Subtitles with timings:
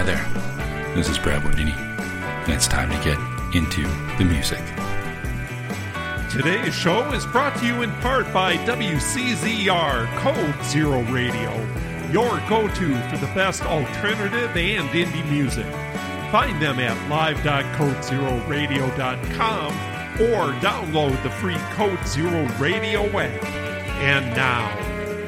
[0.00, 0.24] Hi there.
[0.94, 3.18] This is Brad Bordini, and it's time to get
[3.54, 3.82] into
[4.16, 4.62] the music.
[6.30, 11.52] Today's show is brought to you in part by WCZR Code Zero Radio,
[12.10, 15.66] your go to for the best alternative and indie music.
[16.32, 19.72] Find them at live.codezeroradio.com
[20.22, 23.44] or download the free Code Zero Radio app.
[24.00, 24.74] And now,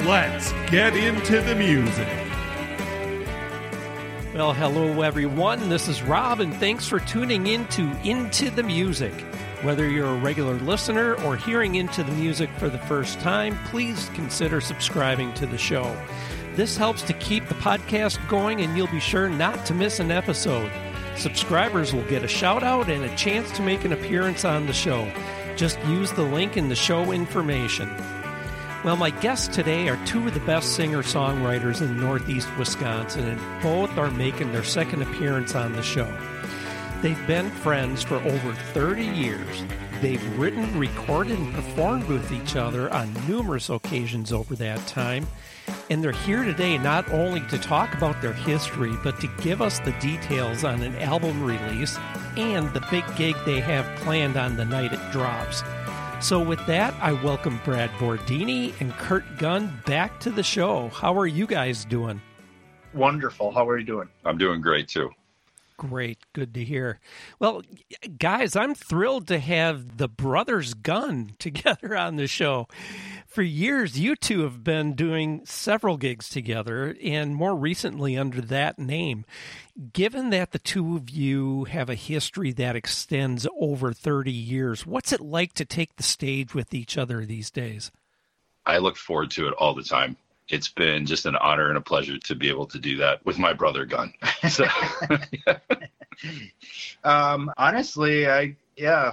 [0.07, 2.22] let's get into the music.
[4.35, 5.69] Well, hello everyone.
[5.69, 9.13] This is Rob, and thanks for tuning in to Into the Music.
[9.61, 14.11] Whether you're a regular listener or hearing into the music for the first time, please
[14.15, 15.95] consider subscribing to the show.
[16.55, 20.11] This helps to keep the podcast going, and you'll be sure not to miss an
[20.11, 20.73] episode.
[21.19, 24.73] Subscribers will get a shout out and a chance to make an appearance on the
[24.73, 25.13] show.
[25.57, 27.95] Just use the link in the show information.
[28.85, 33.63] Well, my guests today are two of the best singer songwriters in northeast Wisconsin, and
[33.63, 36.13] both are making their second appearance on the show.
[37.01, 39.65] They've been friends for over 30 years.
[40.01, 45.29] They've written, recorded, and performed with each other on numerous occasions over that time.
[45.89, 49.79] And they're here today not only to talk about their history, but to give us
[49.79, 51.97] the details on an album release
[52.37, 55.63] and the big gig they have planned on the night it drops.
[56.23, 60.89] So, with that, I welcome Brad Bordini and Kurt Gunn back to the show.
[60.91, 62.23] How are you guys doing?
[62.95, 63.51] Wonderful.
[63.51, 64.09] How are you doing?
[64.25, 65.11] I'm doing great too.
[65.77, 66.19] Great.
[66.33, 67.01] Good to hear.
[67.41, 67.63] Well,
[68.19, 72.69] guys, I'm thrilled to have the Brothers Gunn together on the show.
[73.33, 78.79] For years, you two have been doing several gigs together, and more recently under that
[78.79, 79.25] name.
[79.95, 85.13] Given that the two of you have a history that extends over 30 years, what's
[85.13, 87.91] it like to take the stage with each other these days?
[88.67, 90.19] I look forward to it all the time.
[90.51, 93.39] It's been just an honor and a pleasure to be able to do that with
[93.39, 94.13] my brother Gunn.
[94.51, 94.67] So,
[97.05, 99.13] um, honestly, I yeah,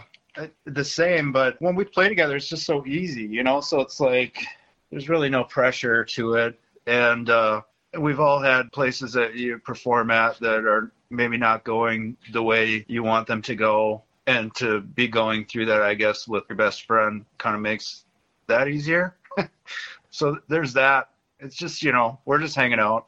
[0.66, 1.32] the same.
[1.32, 3.62] But when we play together, it's just so easy, you know.
[3.62, 4.44] So it's like
[4.92, 7.62] there's really no pressure to it, and uh,
[7.98, 12.86] we've all had places that you perform at that are maybe not going the way
[12.88, 16.58] you want them to go, and to be going through that, I guess, with your
[16.58, 18.06] best friend kind of makes
[18.48, 19.16] that easier.
[20.10, 21.10] so there's that.
[21.40, 23.08] It's just you know we're just hanging out.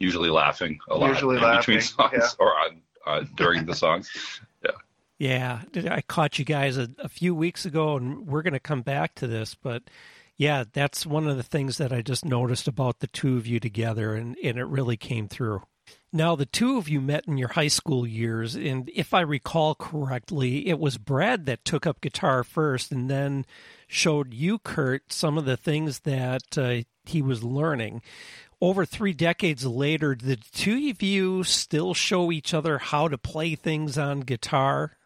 [0.00, 2.28] Usually laughing a lot Usually in laughing, between songs yeah.
[2.38, 4.10] or on, uh, during the songs.
[5.18, 8.82] Yeah, I caught you guys a, a few weeks ago, and we're going to come
[8.82, 9.56] back to this.
[9.56, 9.82] But
[10.36, 13.58] yeah, that's one of the things that I just noticed about the two of you
[13.58, 15.62] together, and, and it really came through.
[16.12, 19.74] Now, the two of you met in your high school years, and if I recall
[19.74, 23.44] correctly, it was Brad that took up guitar first and then
[23.88, 28.02] showed you, Kurt, some of the things that uh, he was learning.
[28.60, 33.54] Over three decades later, the two of you still show each other how to play
[33.54, 34.97] things on guitar?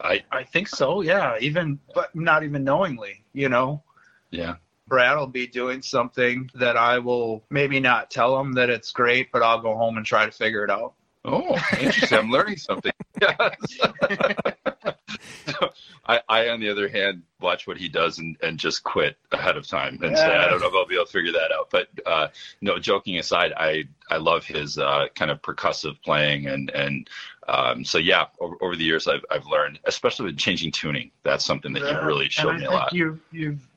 [0.00, 1.00] I I think so.
[1.02, 3.82] Yeah, even but not even knowingly, you know.
[4.30, 4.56] yeah.
[4.88, 9.32] Brad will be doing something that I will maybe not tell him that it's great,
[9.32, 10.94] but I'll go home and try to figure it out.
[11.24, 12.18] Oh, interesting.
[12.18, 12.92] I'm learning something.
[13.20, 13.92] so,
[16.06, 19.56] I, I, on the other hand, watch what he does and, and just quit ahead
[19.56, 21.70] of time and say, I don't know if I'll be able to figure that out.
[21.70, 22.28] But uh,
[22.60, 26.46] no, joking aside, I, I love his uh, kind of percussive playing.
[26.46, 27.10] And, and
[27.48, 31.10] um, so, yeah, over, over the years, I've, I've learned, especially with changing tuning.
[31.22, 32.92] That's something that you've really showed and me I a think lot.
[32.92, 33.68] You, you've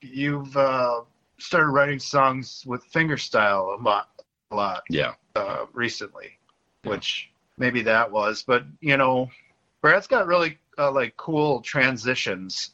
[0.00, 1.00] you've uh,
[1.38, 4.08] started writing songs with fingerstyle a lot,
[4.50, 5.14] a lot Yeah.
[5.34, 6.38] uh, recently,
[6.84, 8.42] which maybe that was.
[8.46, 9.28] But you know,
[9.82, 12.72] Brad's got really uh, like cool transitions,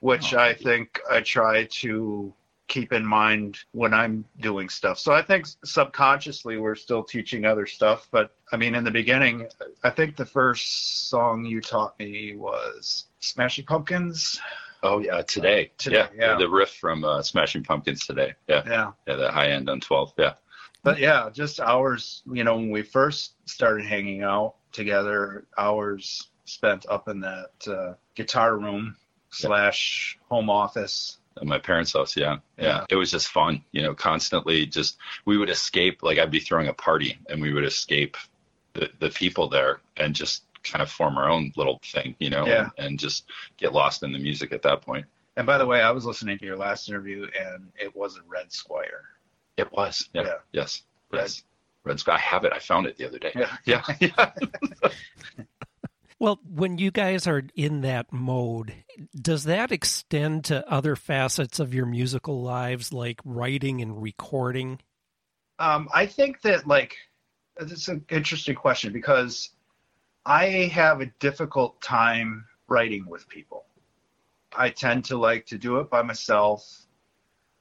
[0.00, 0.54] which Oh, I you.
[0.56, 2.32] think I try to
[2.68, 4.98] keep in mind when I'm doing stuff.
[4.98, 8.08] So I think subconsciously we're still teaching other stuff.
[8.10, 9.46] But I mean, in the beginning,
[9.84, 14.40] I think the first song you taught me was Smashing Pumpkins.
[14.82, 15.22] Oh, yeah.
[15.22, 15.70] Today.
[15.78, 16.32] Today, yeah.
[16.32, 16.38] yeah.
[16.38, 18.34] The riff from uh, Smashing Pumpkins today.
[18.48, 18.62] Yeah.
[18.66, 18.92] Yeah.
[19.06, 19.16] Yeah.
[19.16, 20.14] The high end on 12.
[20.18, 20.34] Yeah.
[20.82, 26.86] But yeah, just hours, you know, when we first started hanging out together, hours spent
[26.88, 28.96] up in that uh, guitar room
[29.30, 31.18] slash home office.
[31.38, 32.38] At my parents' house, yeah.
[32.58, 32.84] yeah.
[32.88, 34.96] It was just fun, you know, constantly just
[35.26, 38.16] we would escape like I'd be throwing a party and we would escape
[38.72, 42.46] the, the people there and just kind of form our own little thing, you know,
[42.46, 42.70] Yeah.
[42.78, 43.26] and, and just
[43.58, 45.04] get lost in the music at that point.
[45.36, 48.20] And by the way, I was listening to your last interview and it was a
[48.26, 49.02] Red Squier.
[49.58, 50.08] It was.
[50.14, 50.22] Yeah.
[50.22, 50.34] Yeah.
[50.52, 50.82] Yes.
[51.12, 51.20] Red.
[51.20, 51.44] Yes.
[51.84, 52.14] Red Squier.
[52.14, 52.52] I have it.
[52.54, 53.32] I found it the other day.
[53.34, 53.56] Yeah.
[53.66, 53.82] Yeah.
[54.00, 54.30] yeah.
[56.18, 58.72] Well, when you guys are in that mode,
[59.14, 64.80] does that extend to other facets of your musical lives, like writing and recording?
[65.58, 66.96] Um, I think that like
[67.58, 69.50] It's an interesting question because
[70.24, 73.64] I have a difficult time writing with people.
[74.56, 76.86] I tend to like to do it by myself.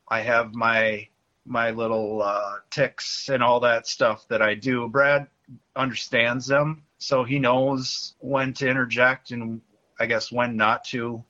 [0.07, 1.07] I have my
[1.45, 4.87] my little uh, ticks and all that stuff that I do.
[4.87, 5.27] Brad
[5.75, 9.61] understands them, so he knows when to interject and
[9.99, 11.23] I guess when not to.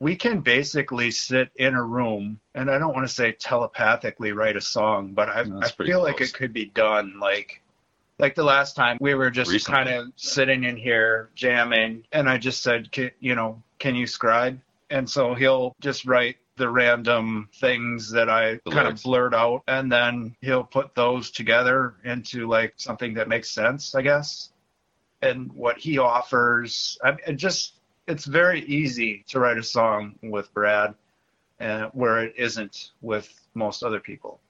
[0.00, 4.56] We can basically sit in a room, and I don't want to say telepathically write
[4.56, 7.18] a song, but I, I feel like it could be done.
[7.18, 7.62] Like,
[8.20, 12.38] like the last time we were just kind of sitting in here jamming, and I
[12.38, 14.60] just said, you know, can you scribe?
[14.90, 19.62] And so he'll just write the random things that I The kind of blurt out,
[19.66, 24.50] and then he'll put those together into like something that makes sense, I guess.
[25.22, 27.74] And what he offers, I it just
[28.06, 30.94] it's very easy to write a song with Brad,
[31.60, 34.40] uh, where it isn't with most other people.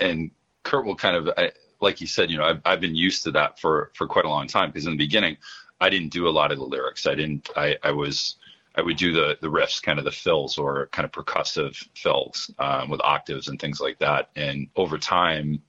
[0.00, 0.30] and
[0.62, 3.30] Kurt will kind of, I, like you said, you know, I've, I've been used to
[3.32, 5.36] that for for quite a long time because in the beginning,
[5.80, 7.06] I didn't do a lot of the lyrics.
[7.06, 7.50] I didn't.
[7.56, 8.36] I, I was.
[8.78, 12.50] I would do the the riffs, kind of the fills or kind of percussive fills
[12.60, 14.30] um, with octaves and things like that.
[14.36, 15.60] And over time,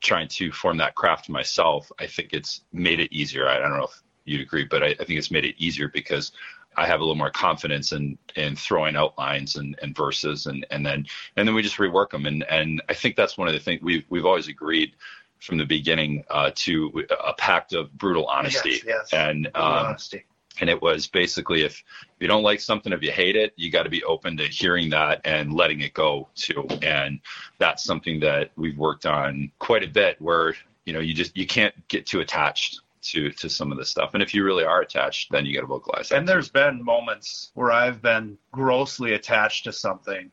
[0.00, 3.48] trying to form that craft myself, I think it's made it easier.
[3.48, 5.88] I, I don't know if you'd agree, but I, I think it's made it easier
[5.88, 6.32] because
[6.76, 10.66] I have a little more confidence in in throwing out lines and, and verses and,
[10.70, 11.06] and then
[11.36, 13.80] and then we just rework them and and I think that's one of the things
[13.82, 14.92] we've we've always agreed
[15.40, 19.12] from the beginning uh, to a pact of brutal honesty Yes, yes.
[19.12, 20.24] and Brutal um, honesty.
[20.60, 21.82] And it was basically if
[22.20, 24.90] you don't like something if you hate it you got to be open to hearing
[24.90, 27.20] that and letting it go too and
[27.58, 30.54] that's something that we've worked on quite a bit where
[30.84, 34.14] you know you just you can't get too attached to to some of this stuff
[34.14, 37.50] and if you really are attached then you got to vocalize And there's been moments
[37.54, 40.30] where I've been grossly attached to something,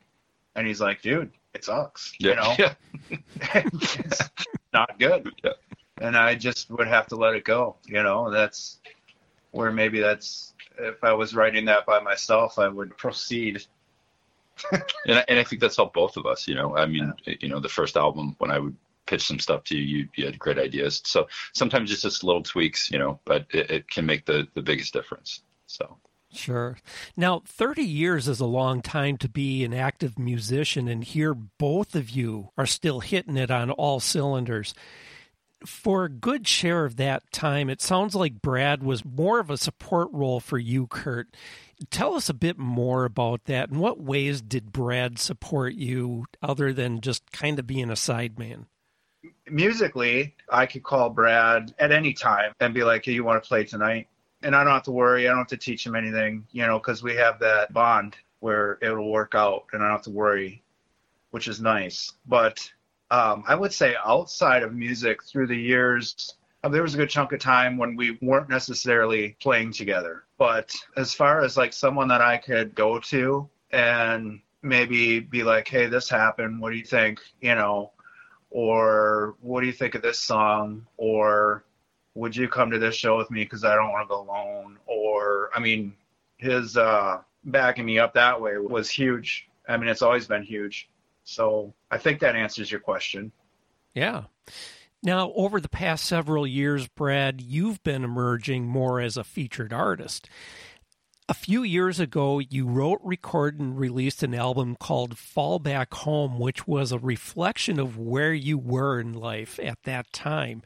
[0.54, 2.28] and he's like, "Dude, it sucks," too.
[2.28, 2.74] you know, yeah
[3.54, 4.30] it's
[4.72, 5.32] not good.
[5.42, 5.52] Yeah.
[6.00, 8.30] And I just would have to let it go, you know.
[8.30, 8.78] That's
[9.50, 13.64] where maybe that's if I was writing that by myself, I would proceed.
[14.72, 16.46] and I, and I think that's helped both of us.
[16.46, 18.76] You know, I mean, you know, the first album when I would
[19.06, 21.02] pitch some stuff to you, you, you had great ideas.
[21.04, 24.62] So sometimes it's just little tweaks, you know, but it, it can make the the
[24.62, 25.42] biggest difference.
[25.66, 25.98] So
[26.32, 26.78] Sure.
[27.16, 31.96] Now, 30 years is a long time to be an active musician, and here both
[31.96, 34.72] of you are still hitting it on all cylinders.
[35.66, 39.58] For a good share of that time, it sounds like Brad was more of a
[39.58, 41.36] support role for you, Kurt.
[41.90, 43.70] Tell us a bit more about that.
[43.70, 48.66] In what ways did Brad support you other than just kind of being a sideman?
[49.50, 53.48] musically, I could call Brad at any time and be like, hey, you want to
[53.48, 54.08] play tonight?
[54.42, 55.26] And I don't have to worry.
[55.26, 58.78] I don't have to teach him anything, you know, because we have that bond where
[58.80, 60.62] it'll work out and I don't have to worry,
[61.30, 62.12] which is nice.
[62.26, 62.70] But
[63.10, 67.10] um, I would say outside of music through the years, uh, there was a good
[67.10, 70.24] chunk of time when we weren't necessarily playing together.
[70.38, 75.68] But as far as like someone that I could go to and maybe be like,
[75.68, 76.60] hey, this happened.
[76.60, 77.20] What do you think?
[77.40, 77.92] You know,
[78.50, 81.64] or what do you think of this song or
[82.14, 84.76] would you come to this show with me because i don't want to go alone
[84.86, 85.94] or i mean
[86.36, 90.88] his uh backing me up that way was huge i mean it's always been huge
[91.24, 93.32] so i think that answers your question
[93.94, 94.24] Yeah.
[95.02, 100.28] Now, over the past several years, Brad, you've been emerging more as a featured artist.
[101.26, 106.38] A few years ago, you wrote, recorded, and released an album called Fall Back Home,
[106.38, 110.62] which was a reflection of where you were in life at that time.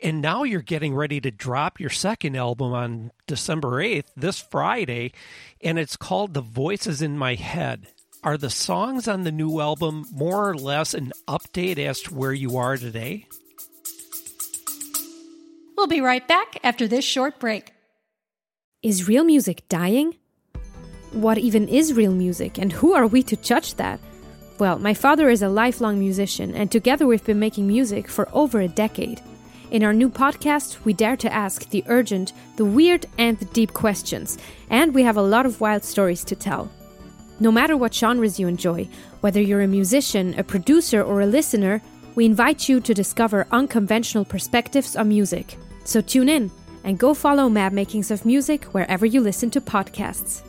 [0.00, 5.12] And now you're getting ready to drop your second album on December 8th, this Friday,
[5.60, 7.88] and it's called The Voices in My Head.
[8.24, 12.32] Are the songs on the new album more or less an update as to where
[12.32, 13.26] you are today?
[15.76, 17.74] We'll be right back after this short break.
[18.82, 20.14] Is real music dying?
[21.12, 24.00] What even is real music, and who are we to judge that?
[24.58, 28.58] Well, my father is a lifelong musician, and together we've been making music for over
[28.58, 29.20] a decade.
[29.70, 33.74] In our new podcast, we dare to ask the urgent, the weird, and the deep
[33.74, 34.38] questions,
[34.70, 36.70] and we have a lot of wild stories to tell.
[37.44, 38.88] No matter what genres you enjoy,
[39.20, 41.82] whether you're a musician, a producer, or a listener,
[42.14, 45.58] we invite you to discover unconventional perspectives on music.
[45.84, 46.50] So tune in
[46.84, 50.40] and go follow Mad Makings of Music wherever you listen to podcasts.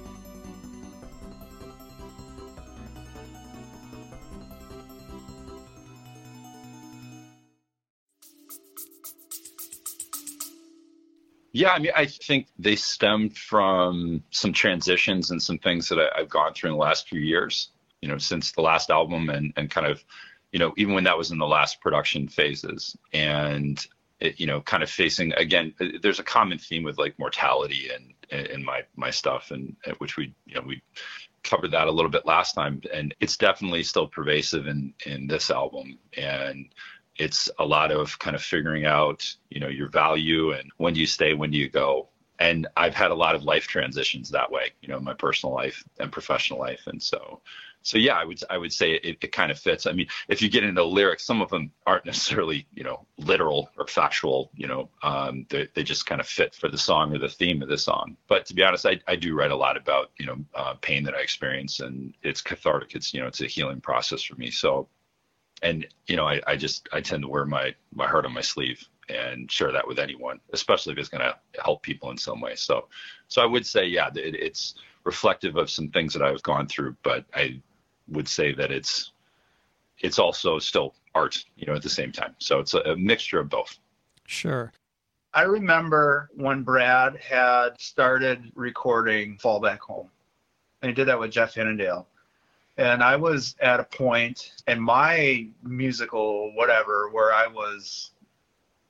[11.56, 16.20] Yeah, I mean, I think they stemmed from some transitions and some things that I,
[16.20, 17.70] I've gone through in the last few years.
[18.02, 20.04] You know, since the last album and and kind of,
[20.52, 22.98] you know, even when that was in the last production phases.
[23.14, 23.80] And
[24.20, 25.74] it, you know, kind of facing again.
[25.80, 30.18] Uh, there's a common theme with like mortality and in my my stuff, and which
[30.18, 30.82] we you know we
[31.44, 35.50] covered that a little bit last time, and it's definitely still pervasive in in this
[35.50, 36.68] album, and
[37.18, 41.00] it's a lot of kind of figuring out you know your value and when do
[41.00, 44.52] you stay, when do you go, and I've had a lot of life transitions that
[44.52, 47.42] way, you know, my personal life and professional life, and so
[47.86, 49.86] so yeah, I would I would say it, it kind of fits.
[49.86, 53.70] I mean, if you get into lyrics, some of them aren't necessarily you know literal
[53.78, 54.50] or factual.
[54.56, 57.62] You know, um, they they just kind of fit for the song or the theme
[57.62, 58.18] of the song.
[58.28, 61.04] But to be honest, I I do write a lot about you know uh, pain
[61.04, 62.96] that I experience, and it's cathartic.
[62.96, 64.50] It's you know it's a healing process for me.
[64.50, 64.90] So,
[65.62, 68.42] and you know I I just I tend to wear my my heart on my
[68.42, 72.42] sleeve and share that with anyone, especially if it's going to help people in some
[72.42, 72.56] way.
[72.56, 72.88] So,
[73.28, 76.96] so I would say, yeah, it, it's reflective of some things that I've gone through,
[77.04, 77.62] but I
[78.08, 79.12] would say that it's
[80.00, 82.36] it's also still art, you know, at the same time.
[82.40, 83.78] So it's a, a mixture of both.
[84.28, 84.74] Sure.
[85.34, 90.10] I remember when Brad had started recording Fall Back Home,
[90.82, 92.06] and he did that with Jeff Hinnendale.
[92.78, 98.12] And I was at a point in my musical whatever where I was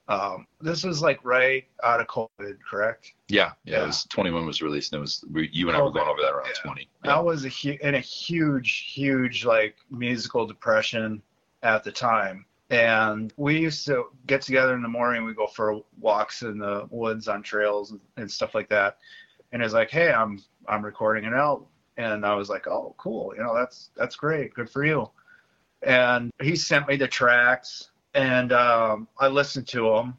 [0.07, 3.13] um, this was like right out of COVID, correct?
[3.27, 3.77] Yeah, yeah.
[3.77, 3.83] yeah.
[3.83, 6.21] It was 21 was released, and it was we, you and I were going over
[6.21, 6.61] that around yeah.
[6.63, 6.89] 20.
[7.03, 7.17] Yeah.
[7.17, 11.21] I was a hu- in a huge, huge like musical depression
[11.63, 15.25] at the time, and we used to get together in the morning.
[15.25, 18.97] We go for walks in the woods on trails and, and stuff like that.
[19.53, 21.65] And it's like, hey, I'm I'm recording an album,
[21.97, 23.33] and I was like, oh, cool.
[23.35, 24.53] You know, that's that's great.
[24.53, 25.09] Good for you.
[25.81, 30.17] And he sent me the tracks and um, I listened to them.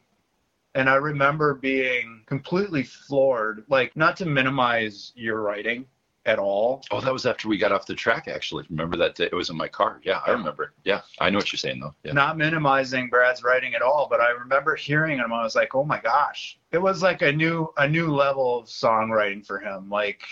[0.75, 5.87] And I remember being completely floored, like not to minimize your writing
[6.27, 6.83] at all.
[6.91, 8.67] Oh, that was after we got off the track, actually.
[8.69, 9.15] Remember that?
[9.15, 9.25] Day?
[9.25, 10.01] it was in my car.
[10.03, 10.75] Yeah, I remember.
[10.85, 11.95] Yeah, I know what you're saying, though.
[12.03, 12.13] Yeah.
[12.13, 15.33] Not minimizing Brad's writing at all, but I remember hearing him.
[15.33, 18.67] I was like, oh my gosh, it was like a new a new level of
[18.67, 19.89] songwriting for him.
[19.89, 20.23] Like,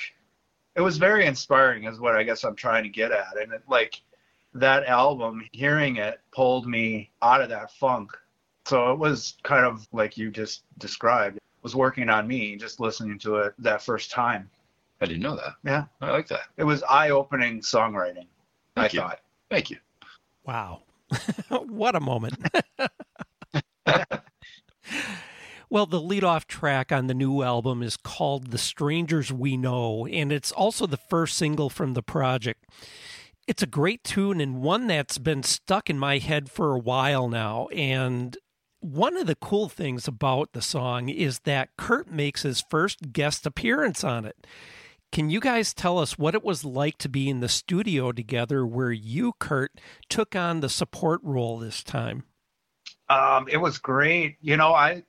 [0.77, 3.37] it was very inspiring, is what I guess I'm trying to get at.
[3.41, 4.03] And it, like,
[4.55, 8.13] that album, hearing it pulled me out of that funk.
[8.67, 11.37] So it was kind of like you just described.
[11.37, 14.49] It was working on me just listening to it that first time.
[15.01, 15.55] I didn't know that.
[15.65, 15.85] Yeah.
[16.01, 16.43] I like that.
[16.57, 18.27] It was eye-opening songwriting.
[18.75, 19.01] Thank I you.
[19.01, 19.21] thought.
[19.51, 19.77] Thank you.
[20.45, 20.83] Wow.
[21.49, 22.37] what a moment.
[25.75, 30.31] Well, the lead-off track on the new album is called The Strangers We Know, and
[30.31, 32.65] it's also the first single from the project
[33.49, 37.29] it's a great tune and one that's been stuck in my head for a while
[37.29, 37.67] now.
[37.75, 38.39] And
[38.79, 43.45] one of the cool things about the song is that Kurt makes his first guest
[43.45, 44.47] appearance on it.
[45.11, 48.65] Can you guys tell us what it was like to be in the studio together
[48.65, 49.73] where you, Kurt,
[50.09, 52.23] took on the support role this time?
[53.11, 54.39] Um, it was great.
[54.41, 55.03] You know, I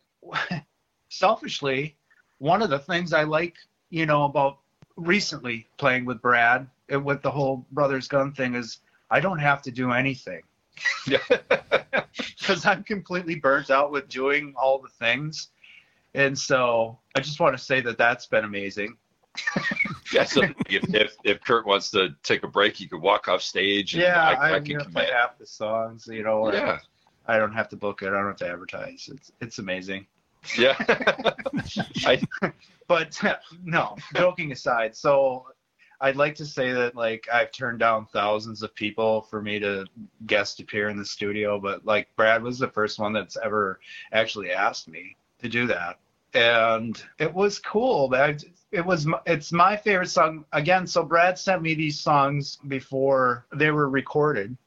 [1.10, 1.96] selfishly,
[2.40, 3.56] one of the things I like,
[3.90, 4.60] you know, about
[4.96, 8.80] recently playing with Brad and with the whole brothers Gunn thing is
[9.10, 10.42] I don't have to do anything.
[11.06, 15.50] Because I'm completely burnt out with doing all the things.
[16.14, 18.98] And so I just want to say that that's been amazing.
[20.14, 23.42] yeah, so if, if, if Kurt wants to take a break, he could walk off
[23.42, 23.94] stage.
[23.94, 26.54] yeah, I, I can play half the songs, you know.
[26.54, 26.80] Yeah.
[27.28, 28.08] I don't have to book it.
[28.08, 29.10] I don't have to advertise.
[29.12, 30.06] It's it's amazing.
[30.58, 30.76] Yeah.
[32.06, 32.22] I,
[32.88, 33.20] but
[33.64, 34.96] no, joking aside.
[34.96, 35.46] So
[36.02, 39.86] I'd like to say that like I've turned down thousands of people for me to
[40.26, 43.80] guest appear in the studio, but like Brad was the first one that's ever
[44.12, 46.00] actually asked me to do that,
[46.34, 48.10] and it was cool.
[48.10, 50.86] That it was it's my favorite song again.
[50.86, 54.58] So Brad sent me these songs before they were recorded,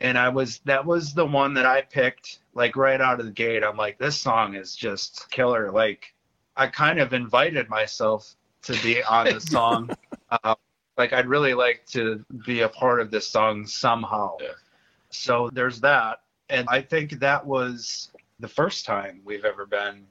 [0.00, 3.32] and I was that was the one that I picked like right out of the
[3.32, 3.64] gate.
[3.64, 5.70] I'm like, this song is just killer.
[5.70, 6.14] Like
[6.56, 9.90] I kind of invited myself to be on the song.
[10.30, 10.54] uh,
[10.96, 14.36] like I'd really like to be a part of this song somehow.
[14.40, 14.48] Yeah.
[15.10, 18.10] So there's that, and I think that was
[18.40, 20.04] the first time we've ever been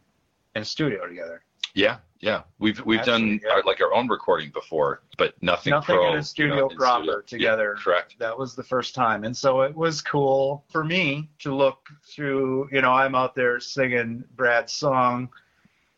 [0.55, 1.43] in a studio together.
[1.73, 3.51] Yeah, yeah, we've we've done yeah.
[3.51, 5.71] Our, like our own recording before, but nothing.
[5.71, 7.21] Nothing pro, in a studio you know, proper studio.
[7.25, 7.75] together.
[7.77, 8.15] Yeah, correct.
[8.19, 12.69] That was the first time, and so it was cool for me to look through.
[12.71, 15.29] You know, I'm out there singing Brad's song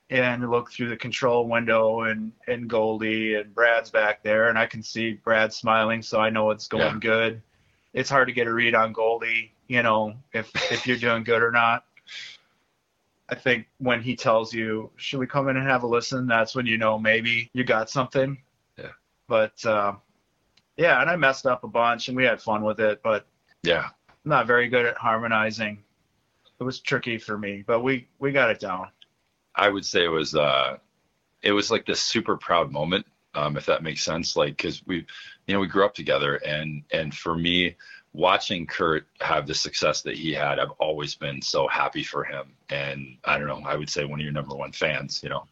[0.10, 4.66] and look through the control window and and Goldie and Brad's back there and I
[4.66, 7.00] can see Brad smiling so I know it's going yeah.
[7.00, 7.42] good.
[7.94, 11.42] It's hard to get a read on Goldie, you know, if if you're doing good
[11.42, 11.84] or not.
[13.30, 16.56] I think when he tells you, "Should we come in and have a listen?" that's
[16.56, 18.38] when you know maybe you got something.
[18.78, 18.92] Yeah.
[19.28, 19.94] But uh,
[20.78, 23.28] yeah, and I messed up a bunch and we had fun with it, but
[23.64, 25.84] yeah, I'm not very good at harmonizing
[26.60, 28.88] it was tricky for me, but we we got it down.
[29.56, 30.78] I would say it was uh,
[31.42, 34.36] it was like this super proud moment, um, if that makes sense.
[34.36, 35.06] Like because we,
[35.48, 37.76] you know, we grew up together, and and for me,
[38.18, 42.52] watching Kurt have the success that he had, I've always been so happy for him.
[42.70, 45.22] And I don't know, I would say one of your number one fans.
[45.24, 45.46] You know,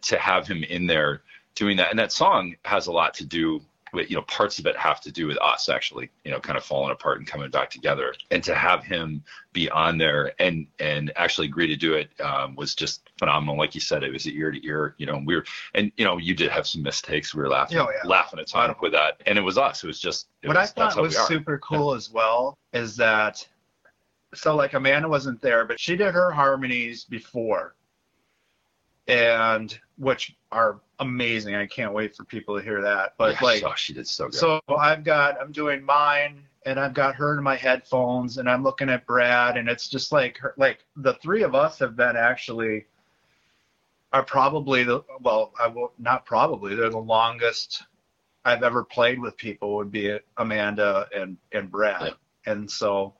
[0.00, 1.22] to have him in there
[1.54, 3.60] doing that, and that song has a lot to do
[3.92, 6.64] you know parts of it have to do with us actually you know kind of
[6.64, 8.14] falling apart and coming back together.
[8.30, 9.22] And to have him
[9.52, 13.56] be on there and and actually agree to do it um, was just phenomenal.
[13.56, 15.44] Like you said it was ear to ear you know we were
[15.74, 17.34] and you know you did have some mistakes.
[17.34, 18.08] We were laughing Oh, yeah.
[18.08, 19.20] laughing a ton with that.
[19.26, 19.82] And it was us.
[19.84, 23.46] It was just it what was, I thought was super cool as well is that
[24.34, 27.74] so like Amanda wasn't there, but she did her harmonies before,
[29.06, 31.54] and which are amazing.
[31.54, 33.14] I can't wait for people to hear that.
[33.18, 36.80] But Yeah, like, oh, she did so good so I've got I'm doing mine, and
[36.80, 40.38] I've got her in my headphones, and I'm looking at Brad, and it's just like
[40.38, 42.86] her, like the three of us have been actually
[44.12, 47.84] are probably the well, I will not probably they're the longest
[48.44, 53.14] I've ever played with people would be Amanda and and Brad, and so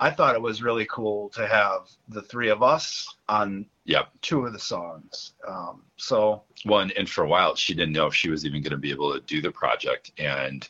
[0.00, 4.08] I thought it was really cool to have the three of us on Yep.
[4.22, 5.32] two of the songs.
[5.46, 8.62] Um, so Well, and, and for a while, she didn't know if she was even
[8.62, 10.12] going to be able to do the project.
[10.18, 10.68] And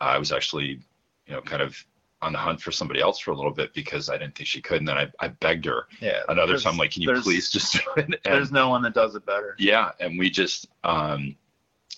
[0.00, 0.80] I was actually,
[1.26, 1.76] you know, kind of
[2.22, 4.60] on the hunt for somebody else for a little bit because I didn't think she
[4.62, 4.78] could.
[4.78, 7.72] And then I, I begged her yeah, another there's- time, like, can you please just
[7.74, 8.04] do it?
[8.06, 9.54] And, There's no one that does it better.
[9.58, 9.90] yeah.
[10.00, 11.36] And we just, um,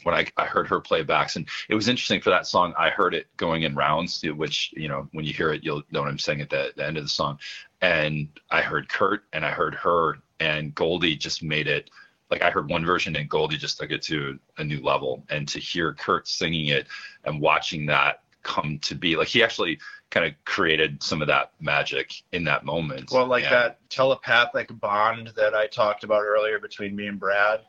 [0.03, 3.15] when I, I heard her playbacks and it was interesting for that song, I heard
[3.15, 6.19] it going in rounds, which, you know, when you hear it, you'll know what I'm
[6.19, 7.39] saying at the, the end of the song.
[7.81, 11.91] And I heard Kurt and I heard her and Goldie just made it
[12.31, 15.25] like I heard one version and Goldie just took it to a new level.
[15.31, 16.87] And to hear Kurt singing it
[17.25, 19.79] and watching that come to be like he actually
[20.11, 23.11] kind of created some of that magic in that moment.
[23.11, 27.61] Well, like And- that telepathic bond that I talked about earlier between me and Brad.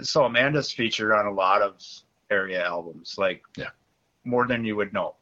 [0.00, 1.82] So Amanda's featured on a lot of
[2.30, 3.70] area albums, like Yeah.
[4.24, 5.16] more than you would know.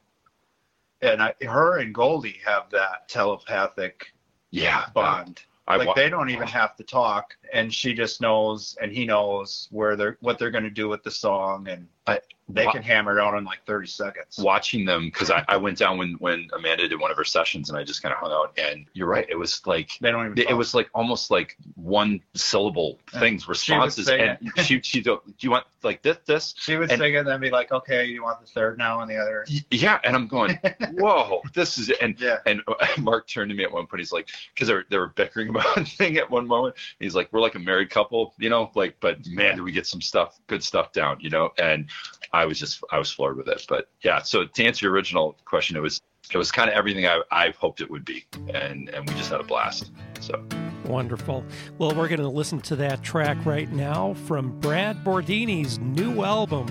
[1.02, 4.12] And I, her and Goldie have that telepathic
[4.50, 4.86] Yeah.
[4.94, 5.42] bond.
[5.68, 9.04] I like wa- they don't even have to talk, and she just knows, and he
[9.06, 12.80] knows where they're what they're going to do with the song, and I- they can
[12.80, 14.38] hammer it out in like 30 seconds.
[14.38, 17.70] watching them because I, I went down when when Amanda did one of her sessions
[17.70, 20.26] and I just kind of hung out and you're right it was like They don't
[20.26, 20.38] even.
[20.38, 20.56] it talk.
[20.56, 25.50] was like almost like one syllable things responses say and she she do, do you
[25.50, 28.22] want like this this She would and- sing it and then be like, "Okay, you
[28.22, 30.56] want the third now and the other?" Yeah and I'm going
[30.92, 32.36] whoa this is and Yeah.
[32.46, 32.62] and
[32.98, 35.48] Mark turned to me at one point he's like because they were they were bickering
[35.50, 38.70] about a thing at one moment he's like we're like a married couple you know
[38.74, 41.90] like but man did we get some stuff good stuff down you know and
[42.32, 45.36] I was just I was floored with it but yeah so to answer your original
[45.44, 46.00] question it was
[46.32, 49.30] it was kind of everything I, I hoped it would be and and we just
[49.30, 50.42] had a blast so
[50.86, 51.44] Wonderful.
[51.78, 56.66] Well, we're going to listen to that track right now from Brad Bordini's new album.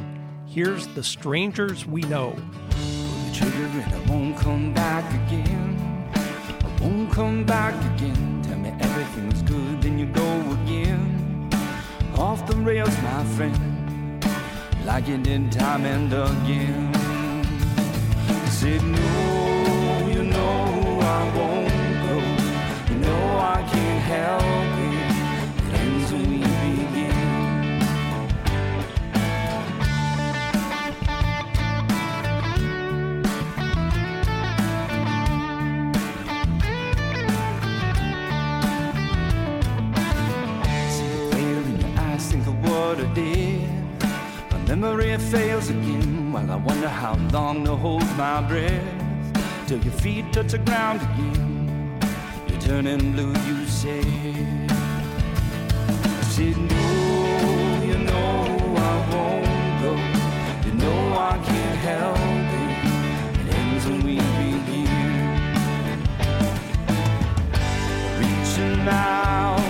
[0.47, 2.32] Here's The Strangers We Know.
[2.69, 6.10] the trigger and I won't come back again.
[6.15, 8.41] I won't come back again.
[8.43, 10.24] Tell me everything's good, then you go again.
[12.17, 14.25] Off the rails, my friend,
[14.86, 16.93] like you did time and again.
[18.47, 21.69] Said no, you know I won't
[22.08, 22.93] go.
[22.93, 24.74] You know I can't help
[42.88, 43.69] what I did.
[44.52, 48.88] My memory fails again while I wonder how long to hold my breath.
[49.67, 52.00] Till your feet touch the ground again.
[52.48, 54.04] You're turning blue, you say.
[56.21, 56.86] I said, No,
[57.89, 58.34] you know
[58.89, 59.45] I won't
[59.84, 59.91] go.
[60.65, 61.00] You know
[61.32, 62.19] I can't help
[62.63, 62.74] it.
[63.39, 64.89] It ends when we begin
[68.21, 69.64] reaching out,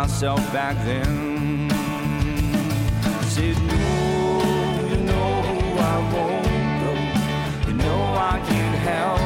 [0.00, 1.70] myself back then.
[3.32, 5.30] Said, no, you know
[5.78, 6.44] I won't
[6.82, 6.92] go.
[7.66, 9.25] You know I can't help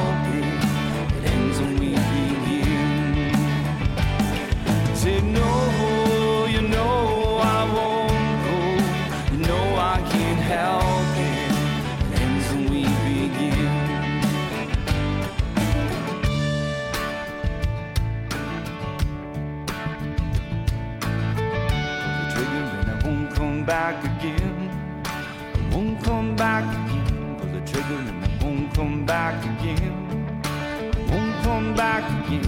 [31.43, 32.43] come back again.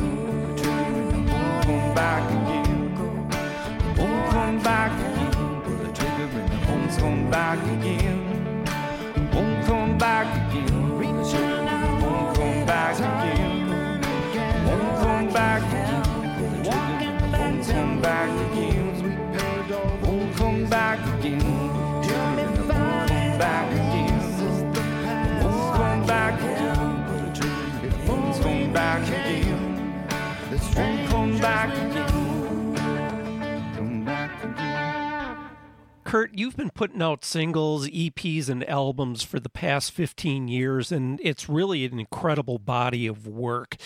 [0.57, 2.98] Trigger and come back again.
[3.96, 5.33] Won't come back again.
[5.64, 8.20] Pull the trigger and I won't come back again.
[9.35, 10.66] Won't come back again.
[11.31, 13.68] Trigger and I won't come back again.
[14.66, 16.02] Won't come back again.
[16.37, 18.81] Pull the trigger and I won't come back again.
[20.02, 21.40] Won't come back again.
[21.42, 23.81] Won't come back again.
[29.00, 30.07] Back again.
[33.74, 35.37] Come back again.
[36.05, 41.18] Kurt, you've been putting out singles, EPs, and albums for the past 15 years, and
[41.22, 43.76] it's really an incredible body of work.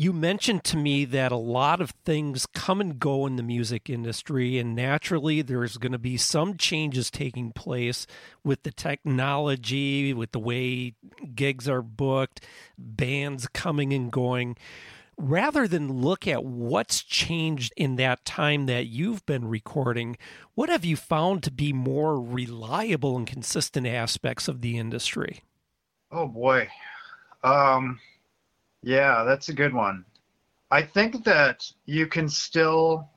[0.00, 3.90] You mentioned to me that a lot of things come and go in the music
[3.90, 8.06] industry, and naturally, there's going to be some changes taking place
[8.44, 10.94] with the technology, with the way
[11.34, 12.46] gigs are booked,
[12.78, 14.56] bands coming and going
[15.16, 20.16] rather than look at what's changed in that time that you've been recording,
[20.54, 25.40] what have you found to be more reliable and consistent aspects of the industry?
[26.12, 26.68] Oh boy.
[27.42, 27.98] Um
[28.88, 30.06] yeah, that's a good one.
[30.70, 33.10] I think that you can still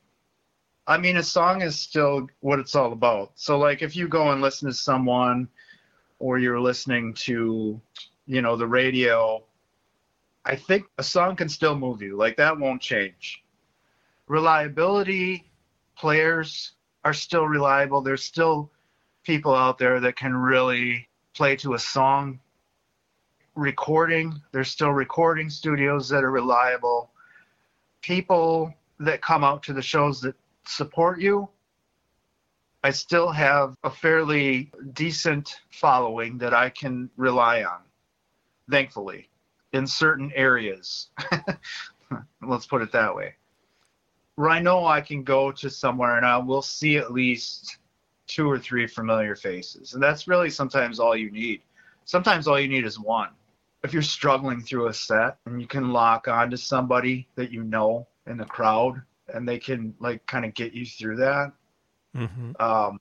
[0.86, 3.31] I mean a song is still what it's all about.
[3.36, 5.47] So like if you go and listen to someone
[6.19, 7.79] or you're listening to
[8.25, 9.41] you know the radio
[10.43, 12.17] I think a song can still move you.
[12.17, 13.41] Like that won't change.
[14.27, 15.49] Reliability
[15.95, 16.73] players
[17.05, 18.01] are still reliable.
[18.01, 18.71] There's still
[19.23, 22.41] people out there that can really play to a song.
[23.56, 27.12] Recording, there's still recording studios that are reliable.
[28.02, 30.36] People that come out to the shows that
[30.66, 31.50] support you.
[32.84, 37.82] I still have a fairly decent following that I can rely on,
[38.70, 39.30] thankfully
[39.74, 41.10] in certain areas.
[42.42, 43.36] Let's put it that way.
[44.36, 47.78] Where I know I can go to somewhere and I will see at least
[48.28, 49.94] two or three familiar faces.
[49.94, 51.62] And that's really sometimes all you need.
[52.06, 53.30] Sometimes all you need is one.
[53.84, 57.63] If you're struggling through a set and you can lock on to somebody that you
[57.63, 59.02] know in the crowd
[59.34, 61.52] and they can like kind of get you through that.
[62.15, 62.52] Mm-hmm.
[62.60, 63.00] Um,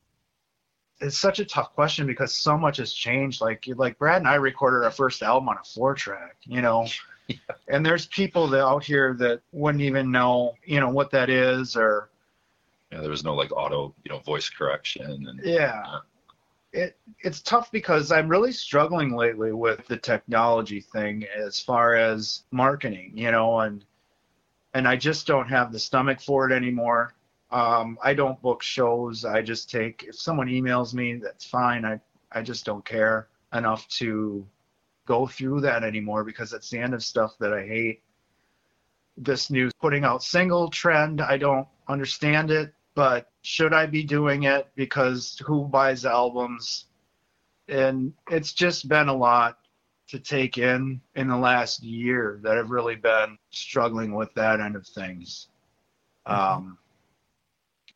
[1.00, 3.40] it's such a tough question because so much has changed.
[3.40, 6.86] Like like Brad and I recorded our first album on a four track, you know.
[7.30, 7.54] Yeah.
[7.68, 11.76] And there's people that out here that wouldn't even know, you know, what that is
[11.76, 12.10] or
[12.90, 15.98] Yeah, there was no like auto, you know, voice correction and yeah.
[16.72, 22.44] It it's tough because I'm really struggling lately with the technology thing as far as
[22.52, 23.84] marketing, you know, and
[24.74, 27.14] and I just don't have the stomach for it anymore.
[27.50, 29.24] Um, I don't book shows.
[29.24, 31.84] I just take if someone emails me, that's fine.
[31.84, 34.46] I I just don't care enough to
[35.06, 38.02] go through that anymore because it's the end of stuff that I hate.
[39.16, 44.44] This new putting out single trend, I don't understand it, but should I be doing
[44.44, 44.68] it?
[44.74, 46.86] Because who buys albums?
[47.68, 49.58] And it's just been a lot
[50.08, 54.76] to take in in the last year that I've really been struggling with that end
[54.76, 55.48] of things.
[56.26, 56.78] Um,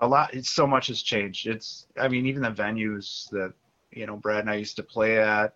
[0.01, 1.47] a lot it's so much has changed.
[1.47, 3.53] It's i mean even the venues that
[3.91, 5.55] you know brad and i used to play at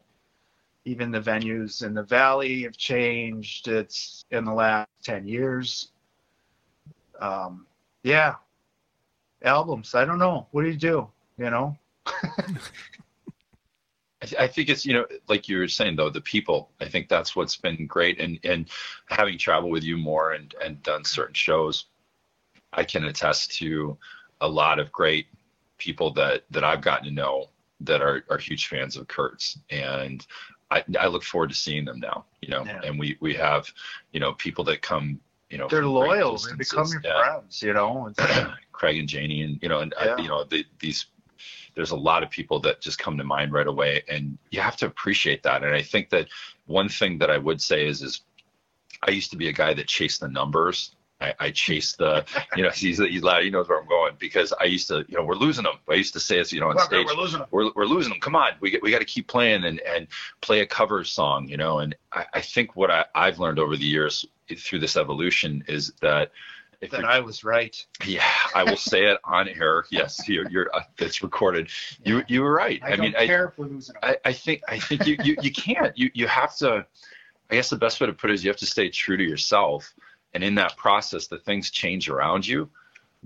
[0.84, 3.68] even the venues in the valley have changed.
[3.68, 5.92] It's in the last 10 years.
[7.20, 7.66] Um
[8.02, 8.36] yeah
[9.42, 9.94] albums.
[9.94, 10.46] I don't know.
[10.50, 11.08] What do you do?
[11.38, 11.76] You know?
[14.20, 16.70] I, th- I think it's you know like you were saying though the people.
[16.80, 18.20] I think that's what's been great.
[18.20, 18.68] And and
[19.06, 21.86] having traveled with you more and and done certain shows
[22.72, 23.96] I can attest to
[24.40, 25.26] a lot of great
[25.78, 30.26] people that that I've gotten to know that are are huge fans of Kurt's and
[30.70, 32.64] I, I look forward to seeing them now you know.
[32.64, 32.80] Yeah.
[32.84, 33.72] and we we have
[34.12, 36.36] you know people that come you know they're loyal.
[36.38, 37.22] They become your Yeah.
[37.22, 38.12] friends you know
[38.78, 40.12] Craig and Janie, and you know, and Yeah.
[40.14, 41.06] uh, you know, the, these.
[41.74, 44.76] There's a lot of people that just come to mind right away, and you have
[44.78, 45.62] to appreciate that.
[45.62, 46.26] And I think that
[46.66, 48.22] one thing that I would say is, is
[49.06, 52.24] I used to be a guy that chased the numbers I, I chase the,
[52.56, 53.42] you know, he's he's loud.
[53.42, 55.74] He knows where I'm going because I used to, you know, we're losing them.
[55.88, 57.46] I used to say this, you know, on We're- stage, we're losing 'em.
[57.50, 58.20] We're, we're losing them.
[58.20, 60.06] Come on, we get, we got to keep playing and and
[60.40, 61.80] play a cover song, you know.
[61.80, 65.92] And I, I think what I, I've learned over the years through this evolution is
[66.00, 66.30] that
[66.80, 67.84] if That I was right.
[68.06, 69.84] yeah, I will say it on air.
[69.90, 71.70] Yes, you're, you're uh, it's recorded.
[72.04, 72.80] You you were right.
[72.82, 73.96] I, I, don't mean, I, care if we're losing.
[74.02, 75.96] I I think I think you, you you can't.
[75.98, 76.86] You you have to.
[77.50, 79.24] I guess the best way to put it is you have to stay true to
[79.24, 79.92] yourself,
[80.34, 82.70] and in that process, the things change around you,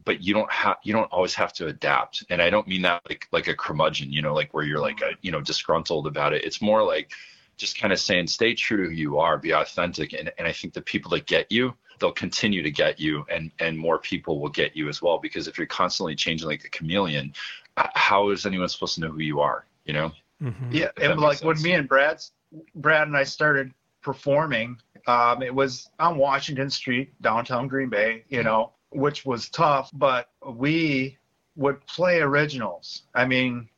[0.05, 2.25] but you don't have you don't always have to adapt.
[2.31, 5.03] And I don't mean that like like a curmudgeon, you know, like where you're like
[5.03, 6.45] a, you know disgruntled about it.
[6.45, 7.13] It's more like
[7.57, 10.53] just kind of saying stay true to who you are, be authentic, and and I
[10.53, 14.41] think the people that get you they'll continue to get you and and more people
[14.41, 17.33] will get you as well because if you're constantly changing like a chameleon
[17.77, 20.11] how is anyone supposed to know who you are you know
[20.43, 20.69] Mhm.
[20.71, 22.33] Yeah, that and makes like when me and Brad's
[22.75, 28.43] Brad and I started performing, um, it was on Washington Street, downtown Green Bay, you
[28.43, 31.17] know, which was tough, but we
[31.55, 33.05] would play originals.
[33.15, 33.69] I mean,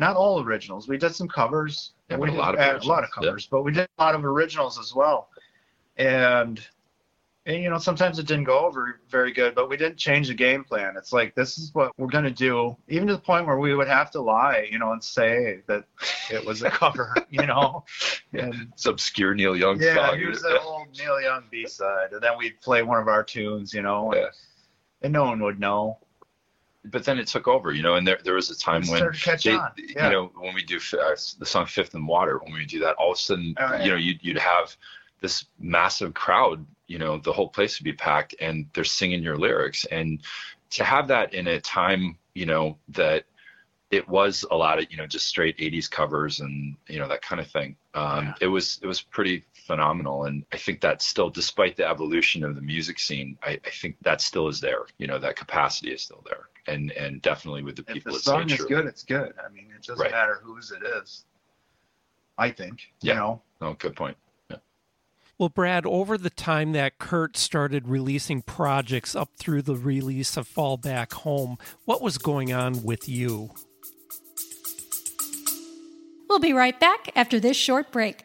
[0.00, 0.88] not all originals.
[0.88, 1.92] We did some covers.
[2.10, 4.14] Yeah, we but a lot of a lot of covers, but we did a lot
[4.16, 5.28] of originals as well.
[5.96, 6.60] And
[7.46, 10.34] and you know sometimes it didn't go over very good but we didn't change the
[10.34, 13.46] game plan it's like this is what we're going to do even to the point
[13.46, 15.84] where we would have to lie you know and say that
[16.30, 17.82] it was a cover you know
[18.34, 22.32] and it's obscure neil young yeah song here's the old neil young b-side and then
[22.36, 24.28] we'd play one of our tunes you know and, Yeah.
[25.02, 25.98] and no one would know
[26.84, 29.00] but then it took over you know and there there was a time when
[29.44, 29.50] they-
[29.94, 30.06] yeah.
[30.06, 32.94] you know when we do uh, the song fifth in water when we do that
[32.96, 33.84] all of a sudden Oh, yeah.
[33.84, 34.76] you know you'd, you'd have
[35.20, 39.36] this massive crowd you know the whole place would be packed and they're singing your
[39.36, 40.20] lyrics and
[40.70, 43.24] to have that in a time you know that
[43.90, 47.22] it was a lot of you know just straight 80s covers and you know that
[47.22, 48.34] kind of thing um, Yeah.
[48.40, 52.56] it was it was pretty phenomenal and i think that still despite the evolution of
[52.56, 56.02] the music scene I, I think that still is there you know that capacity is
[56.02, 57.98] still there and and definitely with the people.
[57.98, 60.10] if the that stay song is good it's good i mean it doesn't Right.
[60.10, 61.24] matter whose it is
[62.36, 63.12] i think Yeah.
[63.14, 64.16] you know oh good point
[65.38, 70.46] Well, Brad, over the time that Kurt started releasing projects up through the release of
[70.46, 71.56] Fall Back Home,
[71.86, 73.48] what was going on with you?
[76.28, 78.24] We'll be right back after this short break.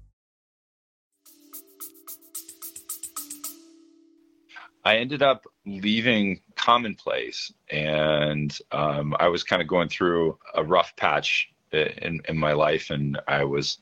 [4.83, 10.95] I ended up leaving Commonplace, and um, I was kind of going through a rough
[10.95, 13.77] patch in in my life, and I was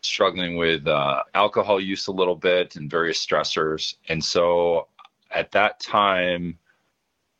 [0.00, 3.96] struggling with uh, alcohol use a little bit and various stressors.
[4.08, 4.86] And so,
[5.32, 6.58] at that time,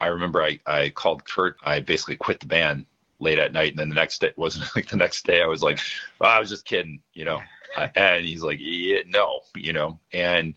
[0.01, 1.57] I remember I I called Kurt.
[1.63, 2.87] I basically quit the band
[3.21, 5.41] late at night, and then the next day wasn't like the next day.
[5.43, 5.79] I was like,
[6.21, 7.41] "Oh, I was just kidding, you know.
[7.95, 10.55] And he's like, yeah, no, you know, and.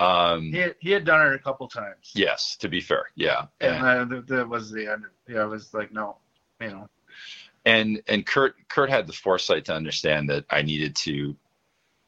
[0.00, 2.12] Um, he, he had done it a couple times.
[2.14, 5.44] Yes, to be fair, yeah, and and uh, that, that was the end yeah i
[5.44, 6.16] was like no
[6.60, 6.88] you know.
[7.64, 11.36] And, and Kurt Kurt had the foresight to understand that I needed to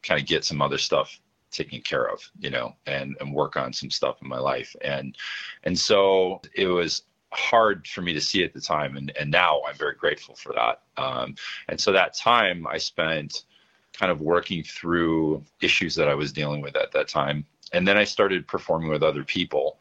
[0.03, 3.73] kind of get some other stuff taken care of, you know, and and work on
[3.73, 5.17] some stuff in my life, and
[5.65, 9.61] and so it was hard for me to see at the time, and and now
[9.69, 10.83] I'm very grateful for that.
[10.97, 11.35] Um,
[11.69, 13.45] and so that time I spent
[13.93, 17.97] kind of working through issues that I was dealing with at that time, and then
[17.97, 19.79] I started performing with other people.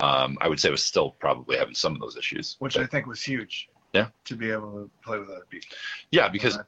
[0.00, 2.82] Um, I would say I was still probably having some of those issues, which but-
[2.82, 4.08] i think was huge Yeah.
[4.24, 5.76] to be able to play with other people
[6.10, 6.58] yeah, because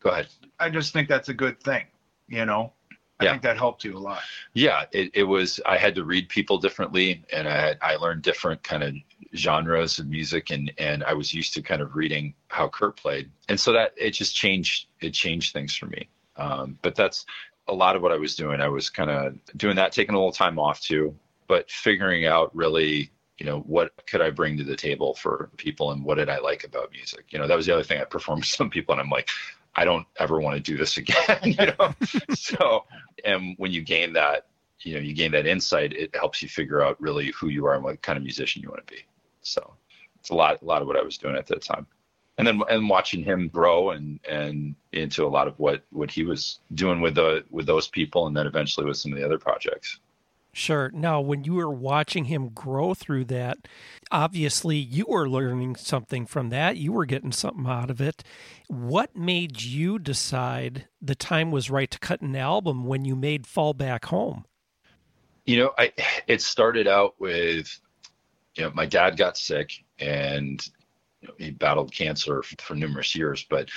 [0.00, 0.28] go ahead.
[0.60, 1.84] I just think that's a good thing.
[2.28, 2.72] You know,
[3.20, 3.30] I Yeah.
[3.32, 4.22] think that helped you a lot.
[4.54, 8.22] yeah it, it was i had to read people differently and i had, i learned
[8.22, 8.94] different kind of
[9.36, 13.30] genres of music and and i was used to kind of reading how kurt played
[13.48, 17.24] and so that it just changed it changed things for me um, but that's
[17.68, 20.18] a lot of what i was doing i was kind of doing that taking a
[20.18, 21.14] little time off too
[21.46, 25.90] but figuring out really you know what could i bring to the table for people
[25.92, 27.26] and what did i like about music?
[27.30, 29.28] You know that was the other thing i performed with some people and i'm like
[29.74, 31.94] i don't ever want to do this again you know?
[32.34, 32.84] So
[33.24, 34.46] and when you gain that
[34.80, 37.74] you know you gain that insight it helps you figure out really who you are
[37.74, 39.00] and what kind of musician you want to be.
[39.42, 39.74] So
[40.18, 41.86] it's a lot a lot of what i was doing at that time
[42.38, 46.24] and then and watching him grow and and into a lot of what what he
[46.24, 49.38] was doing with the with those people and then eventually with some of the other
[49.38, 49.98] projects
[50.54, 50.88] Sure.
[50.94, 53.58] Now, when you were watching him grow through that,
[54.12, 56.76] obviously you were learning something from that.
[56.76, 58.22] You were getting something out of it.
[58.68, 63.48] What made you decide the time was right to cut an album when you made
[63.48, 64.44] Fall Back Home?
[65.44, 65.92] You know, I
[66.28, 67.80] it started out with,
[68.54, 70.64] you know, my dad got sick and
[71.38, 73.68] he battled cancer for, numerous years, but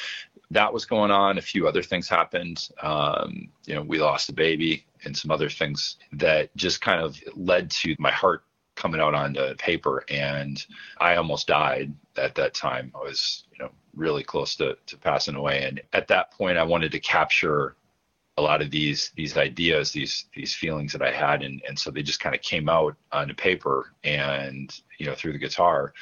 [0.52, 1.38] that was going on.
[1.38, 2.70] A few other things happened.
[2.82, 7.20] Um, you know, we lost a baby and some other things that just kind of
[7.36, 8.44] led to my heart
[8.76, 10.04] coming out onto paper.
[10.10, 10.64] And
[11.00, 12.92] I almost died at that time.
[12.96, 15.64] I was, you know, really close to, to passing away.
[15.64, 17.76] And at that point, I wanted to capture
[18.38, 21.90] a lot of these these ideas, these these feelings that I had, and and so
[21.90, 25.94] they just kind of came out onto paper and you know through the guitar.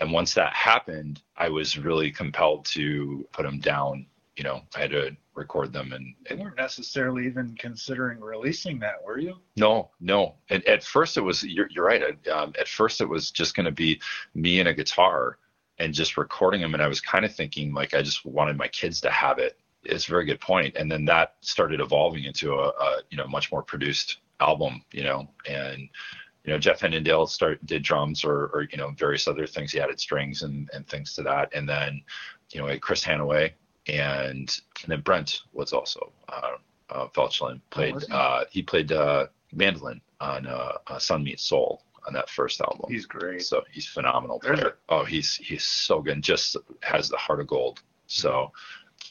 [0.00, 4.06] And once that happened, I was really compelled to put them down.
[4.36, 8.78] You know, I had to record them and, and you weren't necessarily even considering releasing
[8.80, 9.36] that, were you?
[9.56, 10.36] No, no.
[10.48, 12.02] And at first it was, you're, you're right.
[12.28, 14.00] Um, at first it was just going to be
[14.34, 15.38] me and a guitar
[15.78, 16.74] and just recording them.
[16.74, 19.58] And I was kind of thinking like, I just wanted my kids to have it.
[19.82, 20.76] It's a very good point.
[20.76, 25.04] And then that started evolving into a, a you know, much more produced album, you
[25.04, 25.88] know, and,
[26.44, 29.72] you know, Jeff Hennendale start did drums or, or, you know, various other things.
[29.72, 31.50] He added strings and, and things to that.
[31.54, 32.02] And then,
[32.50, 33.52] you know, Chris Hanaway
[33.86, 36.52] and and then Brent was also uh,
[36.90, 37.94] uh, Felchland played.
[37.94, 38.12] Oh, he?
[38.12, 38.62] Uh, he?
[38.62, 42.90] played uh, mandolin on uh, uh, Sun Meets Soul on that first album.
[42.90, 43.42] He's great.
[43.42, 44.76] So he's phenomenal player.
[44.88, 46.14] Oh, he's he's so good.
[46.14, 47.80] And just has the heart of gold.
[48.06, 48.50] So,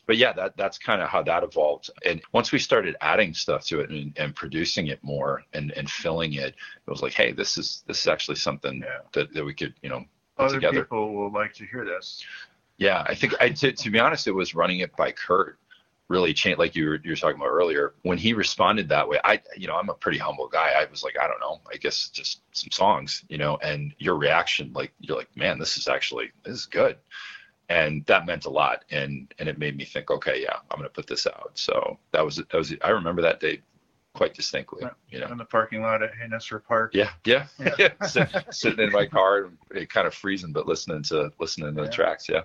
[0.09, 1.91] but yeah, that that's kind of how that evolved.
[2.03, 5.87] And once we started adding stuff to it and, and producing it more and, and
[5.87, 9.01] filling it, it was like, hey, this is this is actually something yeah.
[9.13, 10.03] that, that we could you know
[10.35, 10.81] put Other together.
[10.81, 12.25] people will like to hear this.
[12.77, 15.59] Yeah, I think I to, to be honest, it was running it by Kurt
[16.07, 19.19] really changed like you were, you were talking about earlier when he responded that way
[19.23, 21.77] i you know i'm a pretty humble guy i was like i don't know i
[21.77, 25.87] guess just some songs you know and your reaction like you're like man this is
[25.87, 26.97] actually this is good
[27.69, 28.83] and that meant a lot.
[28.91, 31.51] And and it made me think okay yeah i'm going to put this out.
[31.53, 33.61] So that was that was i remember that day
[34.15, 35.27] quite distinctly you know.
[35.27, 36.93] In the parking lot at Hanesser Park.
[36.93, 37.89] Yeah yeah, yeah.
[38.51, 39.49] sitting in my car
[39.87, 41.87] kind of freezing but listening to listening to yeah.
[41.87, 42.41] the tracks yeah.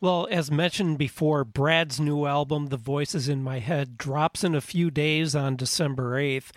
[0.00, 4.60] Well, as mentioned before, Brad's new album, The Voices in My Head, drops in a
[4.60, 6.50] few days on December 8th.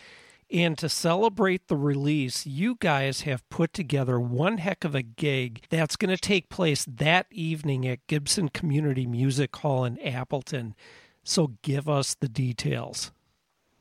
[0.51, 5.65] And to celebrate the release, you guys have put together one heck of a gig
[5.69, 10.75] that's going to take place that evening at Gibson Community Music Hall in Appleton.
[11.23, 13.11] So give us the details.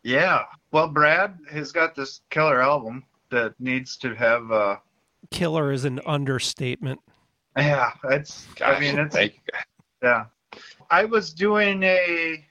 [0.02, 0.44] Yeah.
[0.70, 4.50] Well, Brad has got this killer album that needs to have.
[4.52, 4.76] Uh...
[5.30, 7.00] Killer is an understatement.
[7.56, 8.46] Yeah, it's.
[8.56, 9.16] Gosh, I mean, it's.
[10.02, 10.26] Yeah,
[10.90, 12.44] I was doing a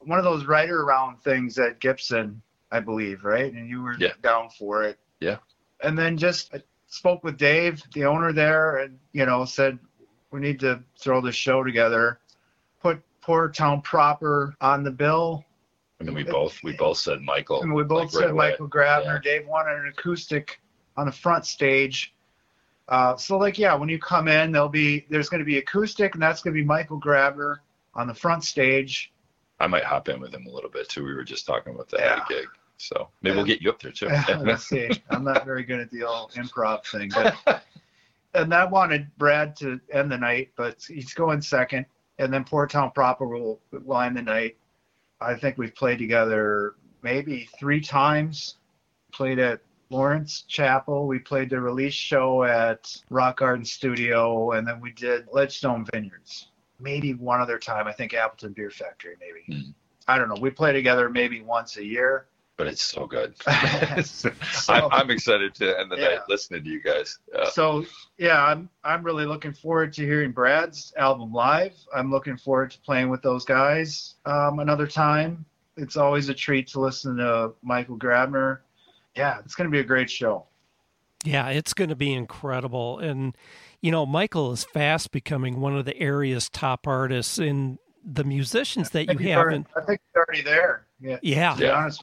[0.00, 3.52] one of those writer around things at Gibson, I believe, right?
[3.52, 4.12] And you were yeah.
[4.22, 4.98] down for it.
[5.20, 5.36] Yeah.
[5.82, 9.78] And then just I spoke with Dave, the owner there, and you know said
[10.30, 12.18] we need to throw this show together.
[12.80, 15.44] Put Poor Town Proper on the bill.
[16.00, 17.62] And then we both we both said Michael.
[17.62, 19.22] And we both like said right Michael Grabner.
[19.24, 19.38] Yeah.
[19.38, 20.60] Dave wanted an acoustic
[20.96, 22.12] on the front stage
[22.88, 26.14] uh, so like yeah, when you come in, there'll be there's going to be acoustic,
[26.14, 27.56] and that's going to be Michael Grabner
[27.94, 29.12] on the front stage.
[29.60, 31.04] I might hop in with him a little bit too.
[31.04, 32.24] We were just talking about that yeah.
[32.28, 32.46] gig,
[32.82, 34.08] so maybe we'll get you up there too.
[34.40, 34.90] Let's see.
[35.10, 37.64] I'm not very good at the old improv thing, but
[38.34, 41.86] and I wanted Brad to end the night, but he's going second,
[42.18, 44.56] and then Poor Town Proper will line the night.
[45.20, 48.56] I think we've played together maybe three times.
[49.12, 51.06] Played at Lawrence Chapel.
[51.06, 56.48] We played the release show at Rock Garden Studio, and then we did Ledgestone Vineyards.
[56.80, 59.62] Maybe one other time, I think Appleton Beer Factory, maybe.
[59.62, 59.74] Mm.
[60.08, 60.40] I don't know.
[60.40, 62.26] We play together maybe once a year.
[62.62, 63.34] But it's so good.
[64.04, 64.30] so,
[64.68, 66.08] I'm, I'm, excited to end the yeah.
[66.08, 67.18] night listening to you guys.
[67.34, 67.50] Yeah.
[67.50, 67.84] So
[68.18, 71.74] yeah, I'm I'm really looking forward to hearing Brad's album live.
[71.94, 75.44] I'm looking forward to playing with those guys um, another time.
[75.76, 78.58] It's always a treat to listen to Michael Grabner
[79.14, 80.46] yeah, it's going to be a great show.
[81.24, 82.98] Yeah, it's going to be incredible.
[82.98, 83.36] And,
[83.80, 88.90] you know, Michael is fast becoming one of the area's top artists in the musicians
[88.90, 89.38] that you have.
[89.38, 90.86] Already, I think he's already there.
[91.00, 91.18] Yeah.
[91.22, 91.54] Yeah.
[91.54, 91.98] To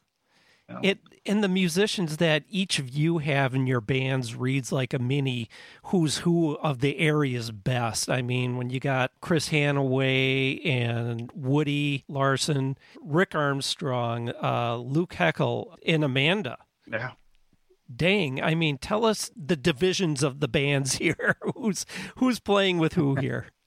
[0.84, 4.99] It and the musicians that each of you have in your bands reads like a
[4.99, 5.49] mini
[5.86, 8.09] who's who of the area's best.
[8.09, 15.76] I mean, when you got Chris Hanaway and Woody Larson, Rick Armstrong, uh, Luke Heckel,
[15.86, 16.57] and Amanda.
[16.88, 17.11] Yeah.
[17.93, 21.38] Dang, I mean, tell us the divisions of the bands here.
[21.55, 21.86] who's
[22.17, 23.47] who's playing with who here?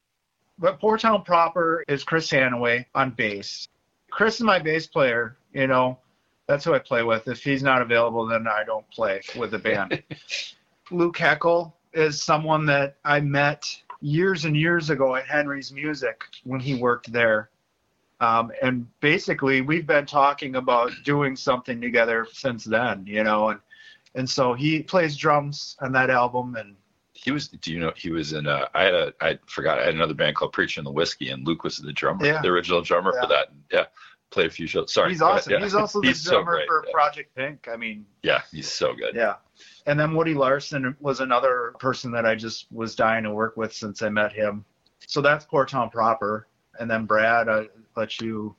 [0.59, 3.66] But Poor Town proper is Chris Hanaway on bass.
[4.11, 5.36] Chris is my bass player.
[5.53, 5.98] You know,
[6.49, 7.28] That's who I play with.
[7.28, 10.03] If he's not available, then I don't play with the band.
[10.90, 13.64] Luke Heckel is someone that I met
[14.01, 17.51] years and years ago at Henry's Music when he worked there.
[18.20, 23.49] Um, and basically, we've been talking about doing something together since then, you know.
[23.51, 23.61] And
[24.14, 26.76] and so he plays drums on that album, and
[27.14, 27.49] he was.
[27.49, 28.47] Do you know he was in?
[28.47, 29.12] A, I had a.
[29.20, 29.78] I forgot.
[29.80, 32.40] I had another band called Preaching the Whiskey, and Luke was the drummer, Yeah.
[32.43, 33.20] the original drummer Yeah.
[33.22, 33.49] for that.
[33.72, 33.84] Yeah,
[34.33, 34.93] played a few shows.
[34.93, 35.53] Sorry, he's awesome.
[35.53, 35.61] Yeah.
[35.61, 36.66] He's also the He's drummer great.
[36.66, 36.93] for yeah.
[36.93, 37.68] Project Pink.
[37.72, 39.14] I mean, yeah, he's so good.
[39.14, 39.35] Yeah.
[39.87, 43.72] And then Woody Larson was another person that I just was dying to work with
[43.72, 44.64] since I met him.
[45.07, 46.49] So that's Poor Town proper.
[46.80, 48.57] And then Brad, I let you.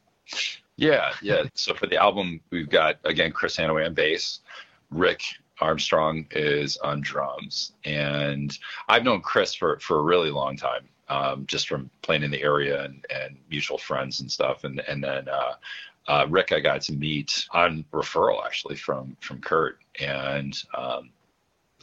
[0.78, 1.44] Yeah, yeah.
[1.56, 4.40] So for the album, we've got again Chris Hanaway on bass,
[4.92, 5.22] Rick
[5.60, 8.58] Armstrong is on drums, and
[8.88, 12.42] I've known Chris for for a really long time, um, just from playing in the
[12.42, 15.28] area and and mutual friends and stuff, and and then.
[15.30, 15.54] Uh,
[16.06, 21.12] uh, Rick, I got to meet on referral actually from from Kurt, and um,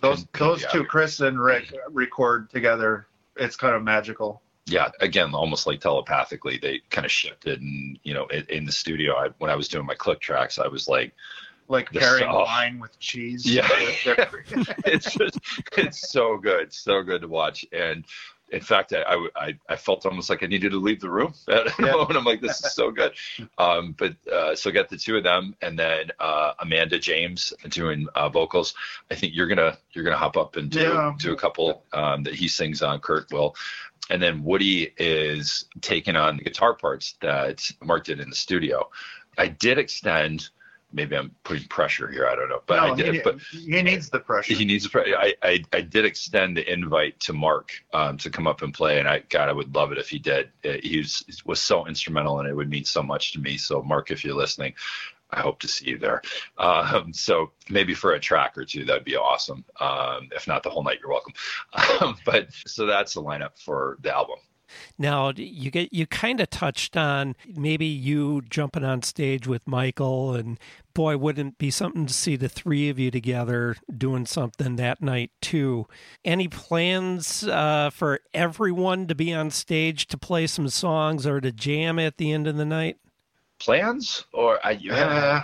[0.03, 0.85] Those couldn't those two.
[0.85, 3.07] Chris and Rick, record together.
[3.37, 4.43] It's kind of magical.
[4.67, 8.73] yeah, again, almost like telepathically, they kind of shifted, and you know, in, in the
[8.73, 11.15] studio, I, when I was doing my click tracks, I was like,
[11.69, 13.47] Like pairing wine with cheese.
[13.47, 13.67] Yeah.
[14.85, 15.39] It's just
[15.79, 18.05] it's so good so good to watch and
[18.51, 21.35] in fact I, I I felt almost like I needed to leave the room.
[21.49, 21.93] At Yeah.
[21.93, 23.13] moment I'm like this is so good.
[23.59, 28.07] Um but uh so got the two of them and then uh Amanda James doing
[28.15, 28.75] uh vocals.
[29.11, 31.15] I think you're gonna you're gonna hop up and do Yeah.
[31.19, 33.55] do a couple um that he sings on Kurt will.
[34.11, 38.91] And then Woody is taking on the guitar parts that Mark did in the studio.
[39.39, 40.49] I did extend
[40.93, 43.83] maybe I'm putting pressure here I don't know but no, I did he, but he
[43.83, 44.55] needs the pressure.
[44.55, 44.87] he needs.
[44.89, 48.73] pre- I, I I did extend the invite to Mark um, to come up and
[48.73, 50.51] play, and I God, I would love it if he did.
[50.65, 53.57] Uh, He was was so instrumental, and it would mean so much to me.
[53.57, 54.75] So Mark, if you're listening,
[55.31, 56.23] I hope to see you there.
[56.59, 59.65] Um, so maybe for a track or two, that'd be awesome.
[59.79, 61.35] Um, if not the whole night, you're welcome.
[62.01, 64.37] Um, but so that's the lineup for the album.
[64.99, 70.35] Now you get you kind of touched on maybe you jumping on stage with Michael
[70.35, 70.59] and
[70.95, 75.01] boy wouldn't it be something to see the three of you together doing something that
[75.01, 75.87] night too.
[76.25, 81.53] Any plans uh, for everyone to be on stage to play some songs or to
[81.53, 82.99] jam at the end of the night?
[83.59, 85.43] Plans or I Uh,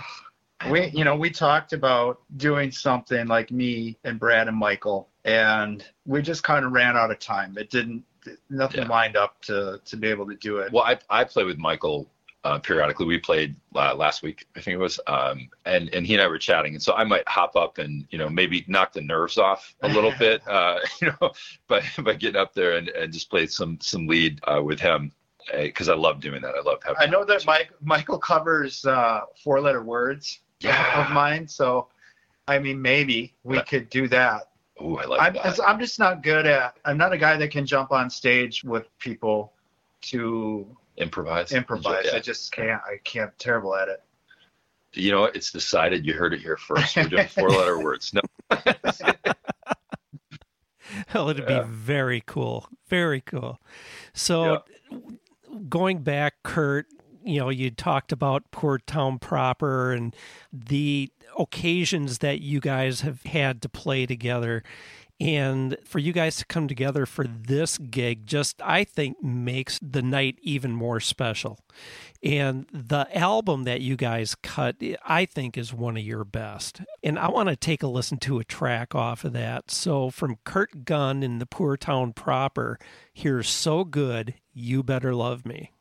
[0.69, 5.85] we, you know, we talked about doing something like me and Brad and Michael, and
[6.05, 7.57] we just kind of ran out of time.
[7.57, 8.03] It didn't,
[8.49, 8.87] nothing Yeah.
[8.87, 10.71] lined up to to be able to do it.
[10.71, 12.09] Well, I I play with Michael
[12.43, 13.05] uh, periodically.
[13.05, 16.27] We played uh, last week, I think it was, um, and and he and I
[16.27, 19.37] were chatting, and so I might hop up and you know maybe knock the nerves
[19.37, 21.31] off a little bit, uh, you know,
[21.67, 25.11] by by getting up there and, and just play some some lead uh, with him
[25.61, 26.55] because I love doing that.
[26.55, 27.01] I love having.
[27.01, 31.05] I know that Mike Michael covers uh, four letter words Yeah.
[31.05, 31.87] of mine, so
[32.47, 34.46] I mean maybe we could do that.
[34.81, 35.59] Ooh, I like I'm that.
[35.65, 36.77] I'm just not good at.
[36.85, 39.53] I'm not a guy that can jump on stage with people
[40.03, 40.67] to
[40.97, 41.51] improvise.
[41.51, 42.05] improvise.
[42.05, 42.15] Yeah.
[42.15, 42.81] I just can't.
[42.85, 43.37] I can't.
[43.39, 44.03] Terrible at it.
[44.93, 45.35] You know, what?
[45.35, 46.05] it's decided.
[46.05, 46.95] You heard it here first.
[46.95, 48.13] We're doing four letter words.
[48.13, 48.21] No,
[51.13, 51.61] Well, it'd Yeah.
[51.63, 52.69] be very cool.
[52.87, 53.59] Very cool.
[54.13, 54.63] So,
[55.69, 56.87] going back, Kurt,
[57.27, 60.15] you know, you talked about Poor Town proper and
[60.51, 64.63] the occasions that you guys have had to play together.
[65.19, 70.03] And for you guys to come together for this gig, just I think makes the
[70.03, 71.59] night even more special.
[72.21, 76.81] And the album that you guys cut, I think, is one of your best.
[77.03, 79.71] And I want to take a listen to a track off of that.
[79.71, 82.77] So, from Kurt Gunn in the Poor Town proper,
[83.11, 85.71] here's So Good, You Better Love Me.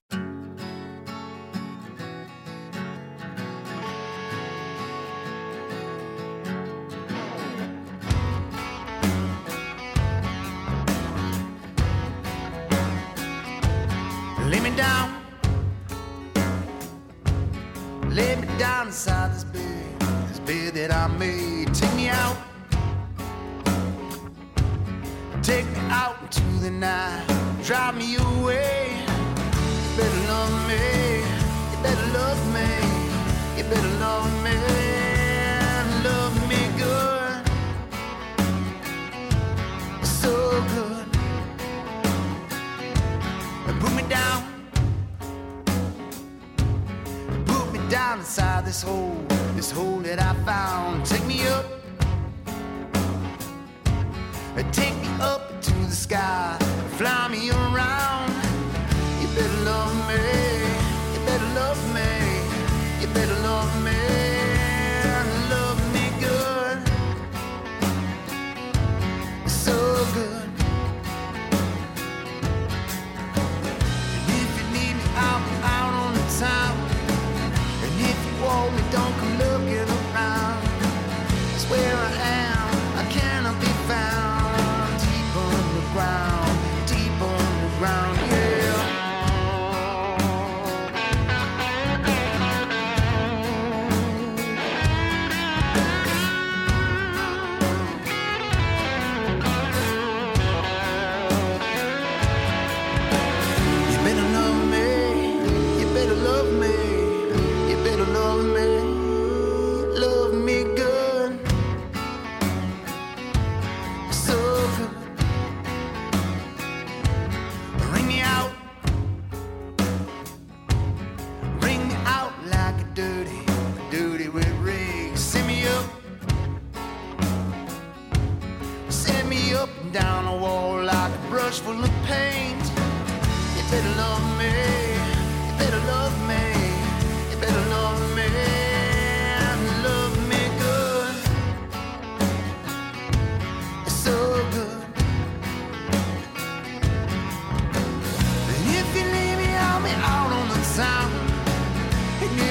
[18.58, 21.74] Down inside this bed, this bed that I made.
[21.74, 22.36] Take me out.
[25.42, 27.24] Take me out into the night.
[27.62, 28.96] Drive me away.
[29.82, 31.18] You better love me.
[31.70, 33.58] You better love me.
[33.58, 35.05] You better love me.
[48.16, 51.04] Down inside this hole, this hole that I found.
[51.04, 51.64] Take me up.
[54.72, 56.56] Take me up to the sky.
[56.96, 58.32] Fly me around.
[59.20, 60.14] You better love me.
[61.12, 63.00] You better love me.
[63.00, 64.35] You better love me.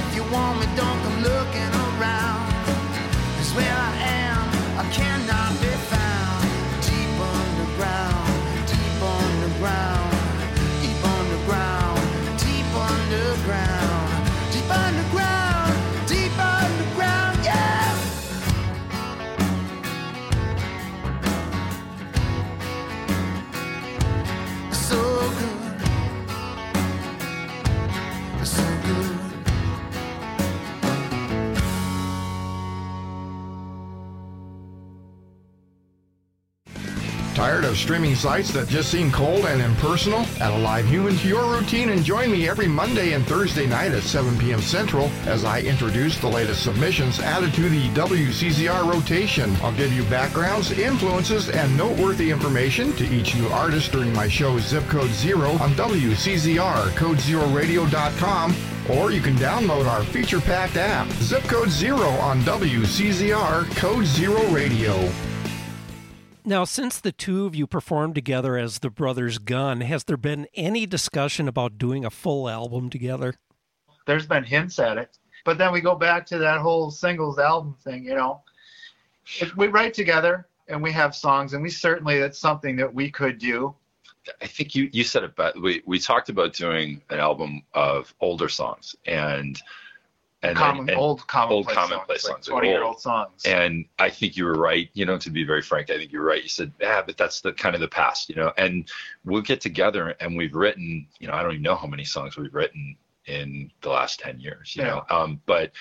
[0.08, 1.85] If you want me, don't come looking
[37.76, 40.26] streaming sites that just seem cold and impersonal?
[40.40, 43.92] Add a live human to your routine and join me every Monday and Thursday night
[43.92, 44.62] at 7 p.m.
[44.62, 49.56] Central as I introduce the latest submissions added to the WCZR rotation.
[49.58, 54.58] I'll give you backgrounds, influences, and noteworthy information to each new artist during my show
[54.60, 58.56] Zip Code Zero on WCZR, CodeZeroRadio.com,
[58.90, 65.12] or you can download our feature-packed app, Zip Code Zero on WCZR, Code Zero Radio.
[66.48, 70.46] Now, since the two of you performed together as the Brothers Gunn, has there been
[70.54, 73.34] any discussion about doing a full album together?
[74.06, 77.76] There's been hints at it, but then we go back to that whole singles album
[77.84, 78.06] thing.
[78.06, 78.44] You know,
[79.40, 83.10] if we write together and we have songs, and we certainly that's something that we
[83.10, 83.74] could do.
[84.40, 85.60] I think you, you said it best.
[85.60, 89.60] We, we talked about doing an album of older songs and
[90.50, 93.44] and, common, and old commonplace old commonplace songs, songs, like twenty year old songs.
[93.46, 94.90] And I think you were right.
[94.94, 96.42] You know, to be very frank, I think you're right.
[96.44, 98.90] You said, "Yeah, but that's the kind of the past." You know, and
[99.24, 101.08] we'll get together and we've written.
[101.20, 104.40] You know, I don't even know how many songs we've written in the last ten
[104.40, 104.76] years.
[104.76, 104.90] You Yeah.
[104.90, 105.72] know, um, but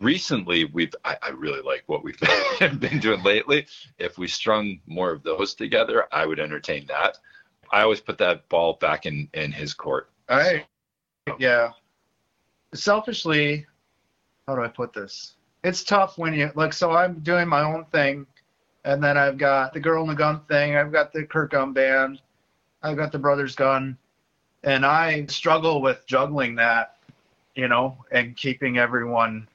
[0.00, 2.18] recently we've I, I really like what we've
[2.80, 3.66] been doing lately.
[3.98, 7.18] If we strung more of those together, I would entertain that.
[7.72, 10.10] I always put that ball back in in his court.
[10.28, 10.64] I,
[11.38, 11.70] yeah.
[12.74, 13.66] Selfishly,
[14.50, 15.34] how do I put this?
[15.62, 16.72] It's tough when you like.
[16.72, 18.26] So I'm doing my own thing,
[18.84, 20.76] and then I've got the girl in the gun thing.
[20.76, 22.20] I've got the Kurt Gunn band.
[22.82, 23.96] I've got the Brothers Gunn,
[24.64, 26.96] and I struggle with juggling that,
[27.54, 29.46] you know, and keeping everyone.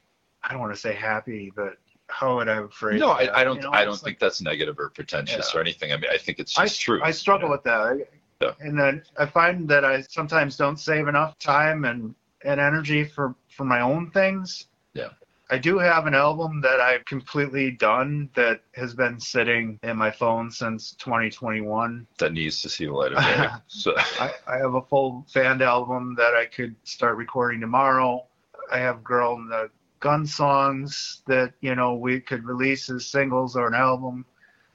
[0.44, 1.78] I don't want to say happy, but
[2.08, 2.98] how would I phrase?
[2.98, 3.00] It?
[3.00, 3.10] No?
[3.10, 3.58] I, I don't.
[3.58, 5.60] You know, I don't think that's negative or pretentious Yeah.
[5.60, 5.92] or anything.
[5.92, 7.02] I mean, I think it's I, just true.
[7.04, 8.08] I struggle with that.
[8.42, 8.52] Yeah.
[8.60, 13.34] And then I find that I sometimes don't save enough time and, and energy for,
[13.50, 14.68] for my own things.
[14.96, 15.10] Yeah.
[15.52, 20.10] I do have an album that I've completely done that has been sitting in my
[20.10, 22.08] phone since 2021.
[22.18, 23.48] that needs to see the light of day.
[23.68, 28.26] So I, I have a full band album that I could start recording tomorrow.
[28.72, 29.70] I have Girl in the
[30.00, 34.26] Gun songs that, you know, we could release as singles or an album.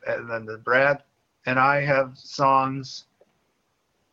[0.07, 1.03] And then the Brad
[1.47, 3.07] and I have songs.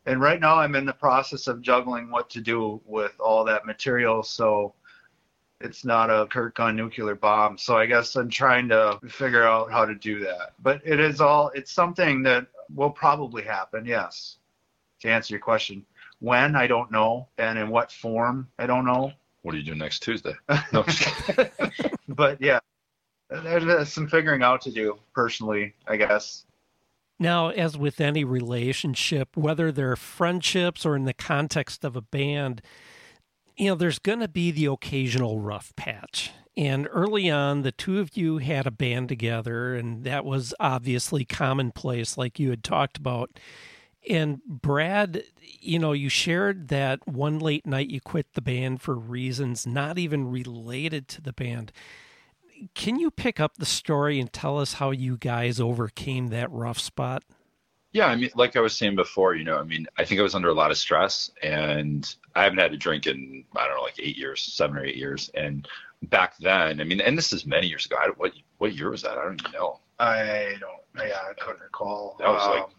[0.06, 3.64] And right now I'm in the process of juggling what to do with all that
[3.64, 4.22] material.
[4.22, 4.74] So
[5.60, 7.58] it's not a Kurt Gunn nuclear bomb.
[7.58, 10.54] So I guess I'm trying to figure out how to do that.
[10.62, 14.38] But it is all, it's something that will probably happen, yes
[15.00, 15.84] to answer your question.
[16.20, 19.12] When I don't know, and in what form I don't know.
[19.42, 20.34] what are you doing next Tuesday?
[20.72, 21.50] No, I'm just kidding.
[22.08, 22.60] But yeah,
[23.30, 26.44] there's some figuring out to do personally, I guess.
[27.20, 32.62] Now, as with any relationship, whether they're friendships or in the context of a band,
[33.58, 36.30] you know, there's going to be the occasional rough patch.
[36.56, 41.24] And early on, the two of you had a band together, and that was obviously
[41.24, 43.38] commonplace, like you had talked about.
[44.08, 48.94] And Brad, you know, you shared that one late night you quit the band for
[48.94, 51.72] reasons not even related to the band.
[52.74, 56.78] Can you pick up the story and tell us how you guys overcame that rough
[56.78, 57.22] spot?
[57.92, 60.22] Yeah, I mean, like I was saying before, you know, I mean, I think I
[60.22, 63.76] was under a lot of stress, and I haven't had a drink in I don't
[63.76, 65.30] know, like eight years, seven or eight years.
[65.34, 65.66] And
[66.02, 67.96] back then, I mean, and this is many years ago.
[67.98, 69.12] I, what what year was that?
[69.18, 69.80] I don't even know.
[69.98, 72.16] I don't, yeah, I couldn't recall.
[72.18, 72.70] That was like Um,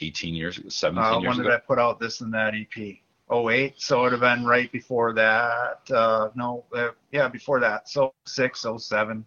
[0.00, 1.52] 18 years ago, 17 uh, years when did.
[1.52, 2.98] I put out this and that EP?
[3.32, 5.80] 08, so it would have been right before that.
[5.90, 7.88] Uh, no, uh, yeah, before that.
[7.88, 9.24] So 06, 07,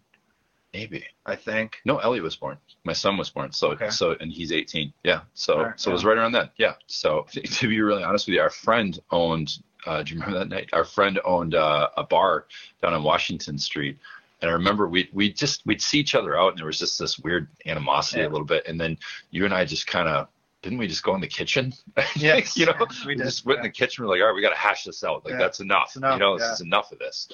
[0.74, 1.04] Maybe.
[1.24, 1.78] I think.
[1.84, 2.58] No, Ellie was born.
[2.84, 3.52] My son was born.
[3.52, 3.90] So Okay.
[3.90, 4.92] so and he's 18.
[5.02, 5.20] Yeah.
[5.34, 6.50] So right, so it was right around then.
[6.58, 6.74] Yeah.
[6.86, 9.58] So to be really honest with you, our friend owned.
[9.86, 10.68] Uh, do you remember that night?
[10.72, 12.46] Our friend owned uh, a bar
[12.82, 13.96] down on Washington Street.
[14.42, 16.98] And I remember we we just we'd see each other out, and there was just
[16.98, 18.28] this weird animosity Yeah.
[18.28, 18.66] a little bit.
[18.66, 18.98] And then
[19.30, 20.28] you and I just kind of
[20.62, 21.72] didn't we just go in the kitchen?
[22.16, 22.74] Yes, you know,
[23.06, 24.04] we we just went in the kitchen.
[24.04, 25.24] We're like, all right, we got to hash this out.
[25.24, 25.86] Like Yeah, that's enough.
[25.88, 26.44] it's enough, You know, yeah.
[26.48, 27.28] this is enough of this.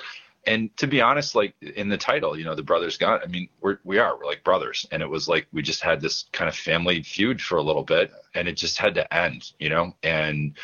[0.46, 3.20] And to be honest, like in the title, you know, the brothers Gunn.
[3.22, 6.00] I mean, we're we are we're like brothers, and it was like we just had
[6.00, 9.52] this kind of family feud for a little bit, and it just had to end.
[9.58, 10.54] You know, and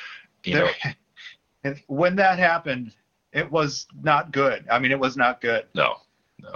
[0.44, 0.96] you know, There-
[1.64, 2.92] and when that happened,
[3.32, 4.66] it was not good.
[4.70, 5.66] I mean, it was not good.
[5.74, 5.96] no,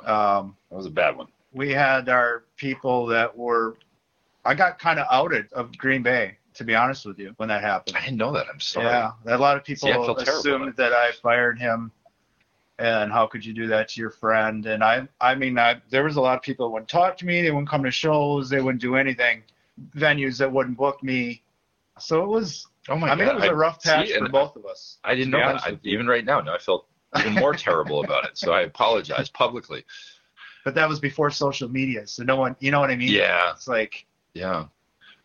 [0.04, 1.28] Um, that was a bad one.
[1.52, 3.78] we had our people that were.
[4.44, 7.62] I got kind of outed of Green Bay, to be honest with you, when that
[7.62, 7.96] happened.
[7.96, 8.46] I didn't know that.
[8.52, 8.86] I'm sorry.
[8.86, 11.90] Yeah, a lot of people See, I feel terrible assumed that I fired him,
[12.78, 14.66] and how could you do that to your friend?
[14.66, 17.26] And I, I mean, I, there was a lot of people that wouldn't talk to
[17.26, 17.42] me.
[17.42, 18.48] They wouldn't come to shows.
[18.48, 19.42] They wouldn't do anything.
[19.96, 21.42] Venues that wouldn't book me.
[21.98, 22.66] So it was.
[22.88, 24.98] Oh my I mean, it was a I- rough patch see, for both of us.
[25.04, 26.86] I didn't know I, even right now, now I feel
[27.18, 28.36] even more terrible about it.
[28.36, 29.84] So I apologize publicly.
[30.64, 33.12] But that was before social media, so no one, you know what I mean?
[33.12, 33.52] Yeah.
[33.52, 34.64] It's like Yeah.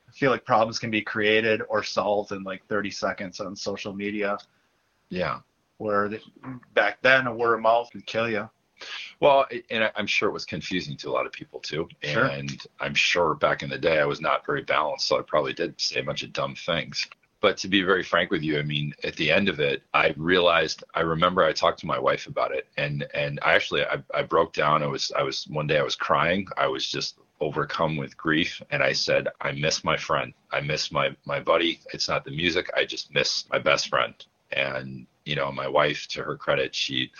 [0.07, 3.93] I feel like problems can be created or solved in like 30 seconds on social
[3.93, 4.37] media.
[5.09, 5.39] Yeah.
[5.79, 6.21] Where the,
[6.75, 8.49] back then a word of mouth could kill you.
[9.19, 11.89] Well, and I'm sure it was confusing to a lot of people too.
[12.03, 12.25] Sure.
[12.25, 15.53] And I'm sure back in the day I was not very balanced, so I probably
[15.53, 17.07] did say a bunch of dumb things.
[17.41, 20.13] But to be very frank with you, I mean, at the end of it, I
[20.17, 20.83] realized.
[20.93, 24.23] I remember I talked to my wife about it, and and I actually I, I
[24.23, 24.83] broke down.
[24.83, 26.47] I was I was one day I was crying.
[26.57, 30.33] I was just overcome with grief, and I said, I miss my friend.
[30.51, 31.79] I miss my my buddy.
[31.93, 32.69] It's not the music.
[32.75, 34.13] I just miss my best friend.
[34.51, 37.11] And you know, my wife, to her credit, she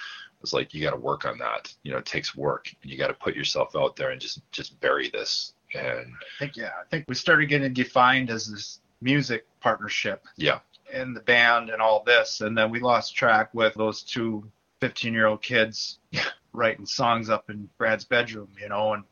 [0.41, 1.73] was like, you got to work on that.
[1.83, 4.41] You know, it takes work, and you got to put yourself out there and just
[4.51, 5.53] just bury this.
[5.75, 10.59] And I think yeah, I think we started getting defined as this music partnership yeah,
[10.93, 14.49] And the band and all this, and then we lost track with those two
[14.81, 15.99] 15 year old kids
[16.53, 19.03] writing songs up in Brad's bedroom, you know, and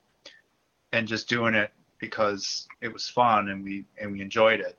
[0.94, 4.78] and just doing it because it was fun and we and we enjoyed it.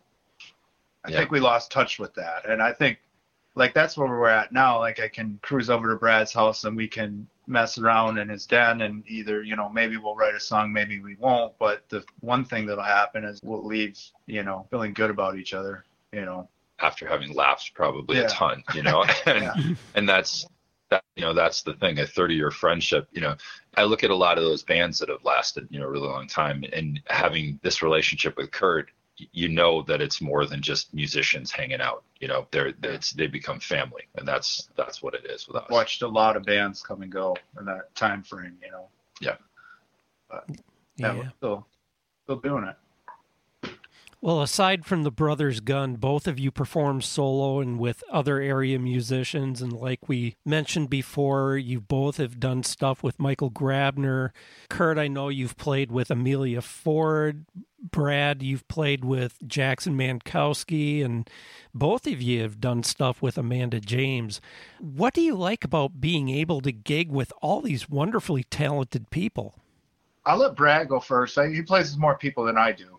[1.05, 1.19] I Yeah.
[1.19, 2.99] think we lost touch with that, and I think
[3.59, 4.79] like that's where we're at now.
[4.79, 8.47] Like I can cruise over to Brad's house and we can mess around in his
[8.47, 11.53] den and either you know maybe we'll write a song, maybe we won't.
[11.59, 15.53] But the one thing that'll happen is we'll leave you know feeling good about each
[15.55, 15.85] other.
[16.13, 16.49] You know,
[16.79, 18.25] after having laughed probably Yeah.
[18.25, 19.55] a ton, you know, and Yeah.
[19.95, 20.47] and that's
[20.91, 23.37] that you know that's the thing a 30 year friendship you know
[23.77, 26.09] i look at a lot of those bands that have lasted you know a really
[26.09, 28.91] long time and having this relationship with kurt
[29.33, 33.27] you know that it's more than just musicians hanging out you know they're it's they
[33.27, 36.83] become family and that's that's what it is with us watched a lot of bands
[36.83, 38.57] come and go in that time frame.
[38.65, 38.89] You know,
[39.21, 39.37] yeah
[40.31, 40.57] but yeah,
[40.97, 41.13] Yeah.
[41.19, 41.67] we're still
[42.25, 42.77] still doing it.
[44.21, 48.77] Well, aside from the Brothers Gunn, both of you perform solo and with other area
[48.77, 49.63] musicians.
[49.63, 54.31] And like we mentioned before, you both have done stuff with Michael Grabner.
[54.69, 57.47] Kurt, I know you've played with Amelia Ford.
[57.81, 61.05] Brad, you've played with Jackson Mankowski.
[61.05, 61.31] And
[61.73, 64.41] both of you have done stuff with Amanda James.
[64.81, 69.55] What do you like about being able to gig with all these wonderfully talented people?
[70.27, 71.39] I'll let Brad go first.
[71.39, 72.99] He plays with more people than I do.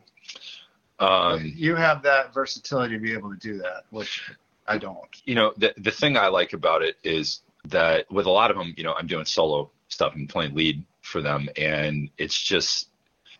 [0.99, 4.29] Um you have that versatility to be able to do that, which
[4.67, 4.99] I don't.
[5.25, 8.57] you know the the thing I like about it is that with a lot of
[8.57, 12.89] them, you know, I'm doing solo stuff and playing lead for them, and it's just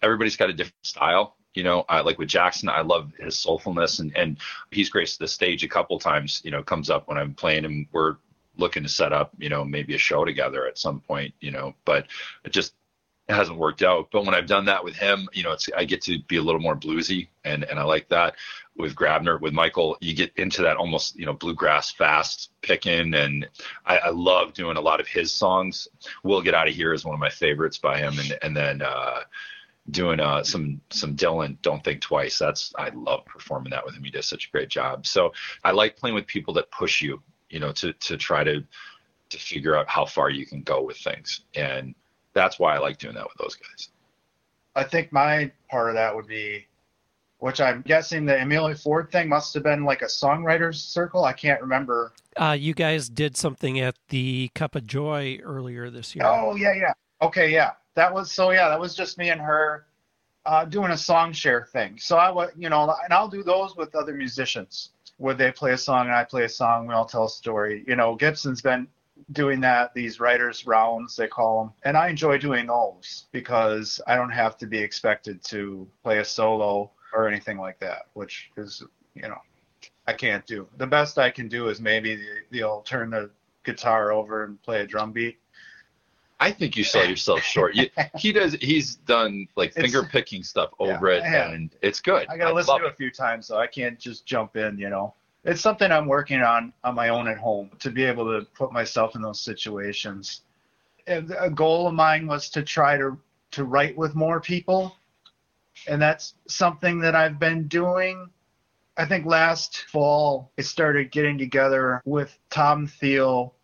[0.01, 1.35] everybody's got a different style.
[1.53, 4.37] You know, I like with Jackson, I love his soulfulness, and and
[4.71, 6.41] he's graced the stage a couple times.
[6.43, 7.87] You know, comes up when I'm playing him.
[7.91, 8.17] We're
[8.57, 11.33] looking to set up, you know, maybe a show together at some point.
[11.39, 12.07] You know, but
[12.49, 12.73] just
[13.29, 14.09] it hasn't worked out.
[14.11, 16.41] But when I've done that with him, you know, it's I get to be a
[16.41, 18.35] little more bluesy, and and I like that.
[18.75, 23.47] With Grabner, with Michael, you get into that almost you know bluegrass fast picking, and
[23.85, 25.87] I, I love doing a lot of his songs.
[26.23, 28.81] "We'll Get Out of Here" is one of my favorites by him, and and then
[28.81, 29.21] uh,
[29.91, 34.03] doing uh, some some Dylan, "Don't Think Twice." That's I love performing that with him.
[34.03, 35.05] He does such a great job.
[35.05, 37.21] So I like playing with people that push you,
[37.51, 38.63] you know, to to try to
[39.29, 41.93] to figure out how far you can go with things, and
[42.33, 43.89] that's why I like doing that with those guys.
[44.75, 46.65] I think my part of that would be,
[47.39, 51.25] which I'm guessing the Amelia Ford thing must have been like a songwriters circle.
[51.25, 52.13] I can't remember.
[52.37, 56.25] Uh, you guys did something at the Cup of Joy earlier this year.
[56.25, 56.93] Oh yeah, yeah.
[57.21, 57.71] Okay, yeah.
[57.95, 58.51] That was so.
[58.51, 59.85] Yeah, that was just me and her
[60.45, 61.97] uh, doing a song share thing.
[61.97, 65.73] So I would, you know, and I'll do those with other musicians where they play
[65.73, 66.87] a song and I play a song.
[66.87, 67.83] We all tell a story.
[67.87, 68.87] You know, Gibson's been
[69.31, 69.93] doing that.
[69.93, 74.57] These writers rounds they call them, and I enjoy doing those because I don't have
[74.59, 78.83] to be expected to play a solo or anything like that, which is,
[79.15, 79.41] you know,
[80.07, 80.67] I can't do.
[80.77, 83.29] The best I can do is maybe the, they'll turn the
[83.63, 85.37] guitar over and play a drum beat
[86.41, 87.75] I think you sell yourself short.
[87.75, 88.53] You, he does.
[88.61, 92.27] He's done like It's- finger picking stuff Yeah, over it, and it's good.
[92.29, 94.77] I gotta I listen to it a few times, so I can't just jump in.
[94.77, 95.13] You know,
[95.43, 98.71] it's something I'm working on on my own at home to be able to put
[98.71, 100.41] myself in those situations.
[101.07, 103.17] And a goal of mine was to try to
[103.51, 104.95] to write with more people,
[105.87, 108.29] and that's something that I've been doing.
[108.97, 113.55] I think last fall I started getting together with Tom Thiel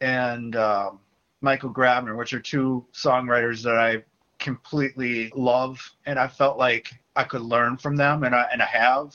[0.00, 0.98] and um,
[1.40, 4.02] Michael Grabner, which are two songwriters that I
[4.38, 8.66] completely love, and I felt like I could learn from them, and I and I
[8.66, 9.14] have.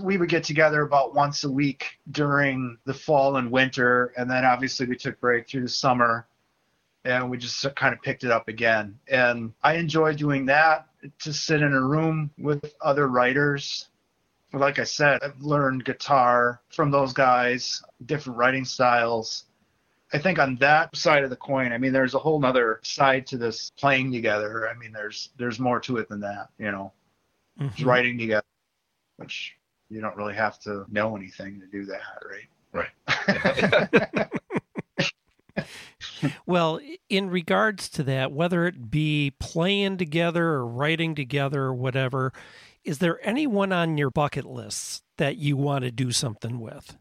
[0.00, 4.44] We would get together about once a week during the fall and winter, and then
[4.44, 6.28] obviously we took break through the summer,
[7.04, 8.98] and we just kind of picked it up again.
[9.08, 10.86] And I enjoy doing that.
[11.20, 13.88] To sit in a room with other writers.
[14.52, 19.46] Like I said, I've learned guitar from those guys, different writing styles.
[20.12, 23.26] I think on that side of the coin, I mean, there's a whole other side
[23.28, 24.68] to this playing together.
[24.68, 26.92] I mean, there's there's more to it than that, you know,
[27.58, 27.86] Mhm.
[27.86, 28.44] writing together,
[29.16, 29.56] which
[29.90, 32.48] you don't really have to know anything to do that, right?
[32.72, 34.30] Right.
[36.46, 42.32] Well, in regards to that, whether it be playing together or writing together or whatever,
[42.84, 46.96] is there anyone on your bucket lists that you want to do something with?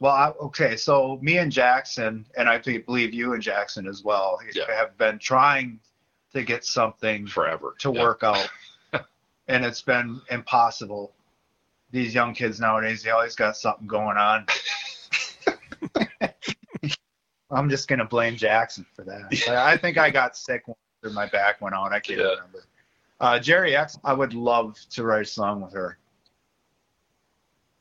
[0.00, 4.40] Well, I, okay, so me and Jackson, and I believe you and Jackson as well,
[4.52, 4.64] Yeah.
[4.74, 5.78] have been trying
[6.32, 8.02] to get something forever to Yeah.
[8.02, 8.48] work out,
[9.48, 11.12] and it's been impossible.
[11.94, 14.46] These young kids nowadays, they always got something going on.
[17.52, 19.32] I'm just gonna blame Jackson for that.
[19.48, 21.92] I think I got sick when my back went out.
[21.92, 22.30] I can't Yeah.
[22.30, 22.64] remember.
[23.20, 25.96] Uh, Jerry X, I would love to write a song with her.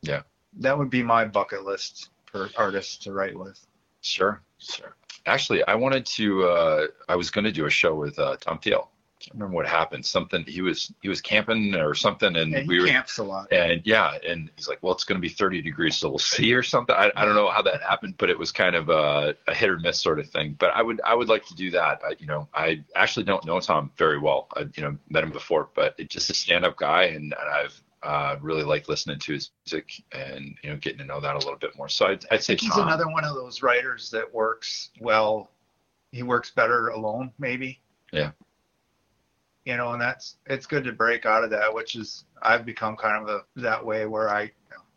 [0.04, 0.22] Yeah.
[0.60, 3.66] That would be my bucket list for artists to write with.
[4.02, 4.96] Sure, sure.
[5.26, 6.44] Actually, I wanted to.
[6.44, 8.92] Uh, I was going to do a show with uh, Tom Thiel.
[9.24, 10.06] Can't remember what happened.
[10.06, 13.24] Something he was he was camping or something, and Yeah, he we were camps a
[13.24, 13.54] lot.
[13.54, 16.54] and yeah, and he's like, well, it's going to be 30 degrees, so we'll see
[16.54, 16.94] or something.
[16.94, 19.70] I, I don't know how that happened, but it was kind of a, a hit
[19.70, 20.58] or miss sort of thing.
[20.60, 22.02] But I would I would like to do that.
[22.06, 24.50] I, you know, I actually don't know Tom very well.
[24.58, 27.50] I, you know, met him before, but it's just a stand up guy, and, and
[27.50, 31.36] I've uh, really like listening to his music and you know getting to know that
[31.36, 31.88] a little bit more.
[31.88, 32.88] So I'd, I'd say He's Tom.
[32.90, 35.50] another one of those writers that works well.
[36.12, 37.80] He works better alone, maybe.
[38.12, 38.32] Yeah.
[39.66, 42.98] You know, and that's it's good to break out of that, which is I've become
[42.98, 44.52] kind of a, that way where I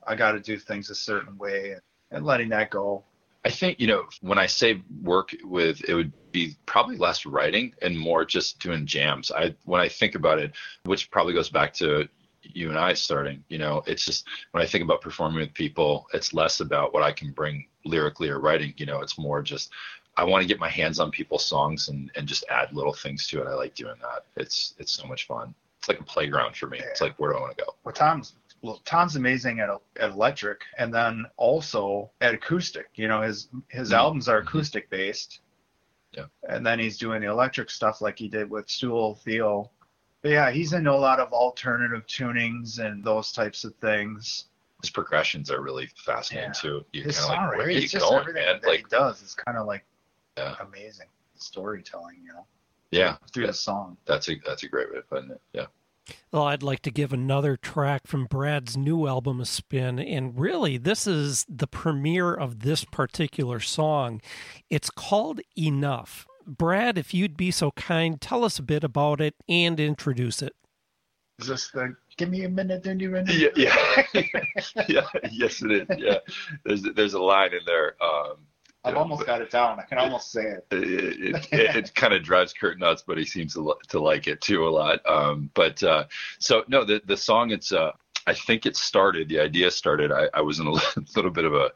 [0.06, 3.04] I got to do things a certain way and, and letting that go.
[3.44, 7.72] I think, you know, when I say work with, it would be probably less writing
[7.80, 9.30] and more just doing jams.
[9.30, 10.52] I, when I think about it,
[10.84, 12.08] which probably goes back to
[12.42, 16.08] you and I starting, you know, it's just when I think about performing with people,
[16.12, 19.70] it's less about what I can bring lyrically or writing, you know, it's more just,
[20.16, 23.26] I want to get my hands on people's songs and, and just add little things
[23.28, 23.46] to it.
[23.46, 24.24] I like doing that.
[24.36, 25.54] It's, it's so much fun.
[25.78, 26.78] It's like a playground for me.
[26.78, 27.74] It's like, where do I want to go?
[27.84, 29.68] Well, Tom's well, Tom's amazing at
[30.00, 32.88] at electric, and then also at acoustic.
[32.94, 33.96] You know, his his Mhm.
[33.96, 35.40] albums are acoustic based.
[36.12, 36.24] Yeah.
[36.48, 39.70] And then he's doing the electric stuff like he did with Stool Theo.
[40.22, 44.46] But yeah, he's into a lot of alternative tunings and those types of things.
[44.82, 46.60] His progressions are really fascinating Yeah.
[46.60, 46.84] too.
[46.92, 48.60] His kind of like, where are it's you just going, everything man?
[48.62, 49.84] that Like, he does is kind of like
[50.36, 50.54] Yeah.
[50.60, 51.06] amazing
[51.36, 52.16] storytelling.
[52.24, 52.46] You know,
[52.90, 53.96] yeah, through the song.
[54.06, 55.40] that's a, that's a great way of putting it.
[55.52, 55.66] Yeah.
[56.30, 59.98] Well, I'd like to give another track from Brad's new album a spin.
[59.98, 64.20] And really, this is the premiere of this particular song.
[64.70, 66.26] It's called Enough.
[66.46, 70.54] Brad, if you'd be so kind, tell us a bit about it and introduce it.
[71.40, 73.26] Is this the give me a minute, then you run?
[73.28, 74.02] yeah, yeah,
[74.88, 75.86] yeah, yes, it is.
[75.98, 76.18] Yeah,
[76.64, 77.96] there's there's a line in there.
[78.02, 78.36] Um,
[78.86, 79.80] I've Yeah, almost got it down.
[79.80, 80.66] I can almost say it.
[80.70, 84.40] it it, it, kind of drives Kurt nuts, but he seems to to like it
[84.40, 85.00] too a lot.
[85.06, 86.04] Um, but uh,
[86.38, 87.90] so no, the the song it's uh,
[88.28, 89.28] I think it started.
[89.28, 90.12] The idea started.
[90.12, 90.70] I, I was in a
[91.16, 91.72] little bit of a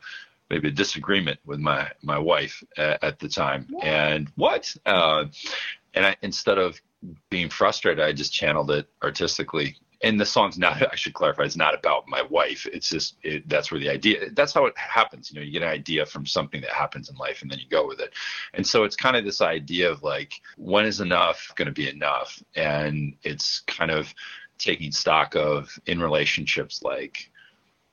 [0.50, 4.72] maybe a disagreement with my my wife at, at the time, and what?
[4.86, 5.24] Uh,
[5.94, 6.80] and I, instead of
[7.28, 9.76] being frustrated, I just channeled it artistically.
[10.02, 12.66] And the song's not, I should clarify, it's not about my wife.
[12.72, 15.30] It's just, it, that's where the idea, that's how it happens.
[15.30, 17.68] You know, you get an idea from something that happens in life and then you
[17.68, 18.12] go with it.
[18.54, 21.88] And so it's kind of this idea of like, when is enough going to be
[21.88, 22.42] enough?
[22.56, 24.12] And it's kind of
[24.58, 27.30] taking stock of in relationships, like,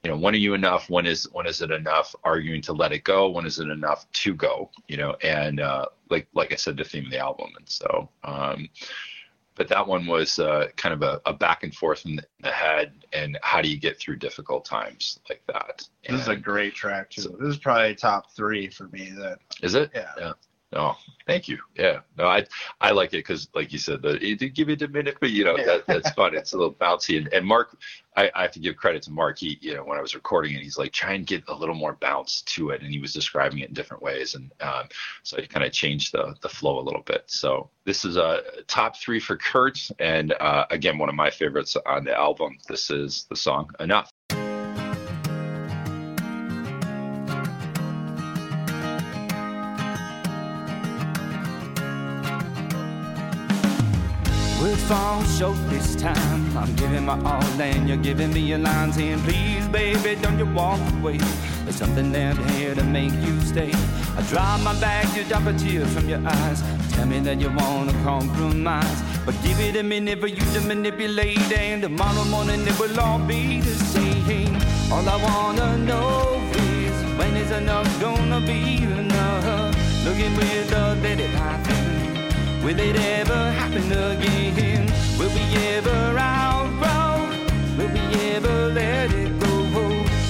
[0.03, 0.89] you know, when are you enough?
[0.89, 2.15] When is when is it enough?
[2.23, 3.29] Arguing to let it go.
[3.29, 4.69] When is it enough to go?
[4.87, 7.49] You know, and uh, like like I said, the theme of the album.
[7.57, 8.69] And so, um,
[9.57, 12.51] but that one was uh, kind of a, a back and forth in the, the
[12.51, 12.93] head.
[13.11, 15.87] And how do you get through difficult times like that?
[16.07, 17.35] This is a great track too.
[17.39, 19.11] This is probably top three for me.
[19.17, 19.91] That Is it?
[19.93, 20.11] Yeah.
[20.17, 20.33] Yeah.
[20.73, 21.59] Oh, thank you.
[21.75, 22.45] Yeah, no, I
[22.81, 25.29] I like it because, like you said, the it did give you a minute, but
[25.29, 26.35] you know that, that's fun.
[26.35, 27.77] It's a little bouncy, and, and Mark,
[28.17, 29.39] I, I have to give credit to Mark.
[29.39, 31.73] He, you know, when I was recording it, he's like, try and get a little
[31.73, 34.89] more bounce to it, and he was describing it in different ways, and um,
[35.23, 37.23] so he kind of changed the the flow a little bit.
[37.27, 41.77] So this is a top three for Kurt, and uh, again, one of my favorites
[41.85, 42.57] on the album.
[42.67, 44.11] This is the song "Enough."
[54.87, 56.57] Fall short this time.
[56.57, 60.45] I'm giving my all and you're giving me your line saying, please, baby, don't you
[60.45, 61.17] walk away.
[61.65, 63.73] There's something left here to make you stay.
[64.15, 66.63] I drop my bag, you drop a tear from your eyes.
[66.93, 69.03] Tell me that you wanna compromise.
[69.25, 71.51] But give it a minute for you to manipulate.
[71.51, 74.55] And tomorrow morning it will all be the same.
[74.89, 79.75] All I wanna know is when is enough gonna be enough?
[80.05, 82.16] Looking with a steady life.
[82.67, 84.91] Will it ever happen again?
[85.17, 87.29] Will we ever outgrow?
[87.77, 88.01] Will we
[88.35, 89.47] ever let it go?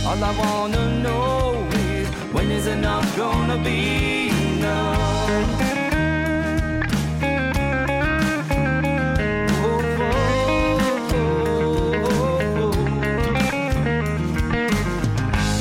[0.08, 5.00] All I wanna know is when is enough gonna be enough?
[9.64, 9.82] Oh,
[11.24, 11.58] oh,
[12.62, 12.72] oh,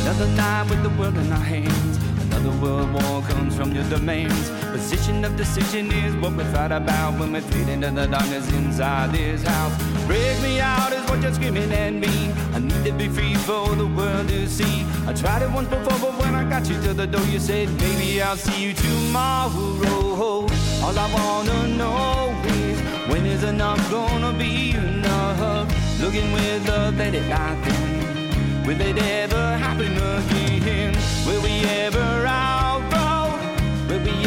[0.03, 1.97] Another night with the world in our hands.
[2.27, 4.66] Another world war comes from your domains.
[4.89, 9.11] Position of decision is what we fight about when we fade into the darkness inside
[9.11, 9.74] this house.
[10.07, 12.30] Break me out is what you're screaming at me.
[12.55, 14.87] I need to be free for the world to see.
[15.09, 17.68] I tried it once before, but when I got you to the door, you said,
[17.80, 20.47] Maybe I'll see you tomorrow.
[20.84, 22.80] All I wanna know is
[23.11, 25.66] when is enough gonna be enough?
[26.01, 28.64] Looking with love, let it lie then.
[28.64, 30.95] Will it ever happen again?
[31.26, 32.76] Will we ever outgrow?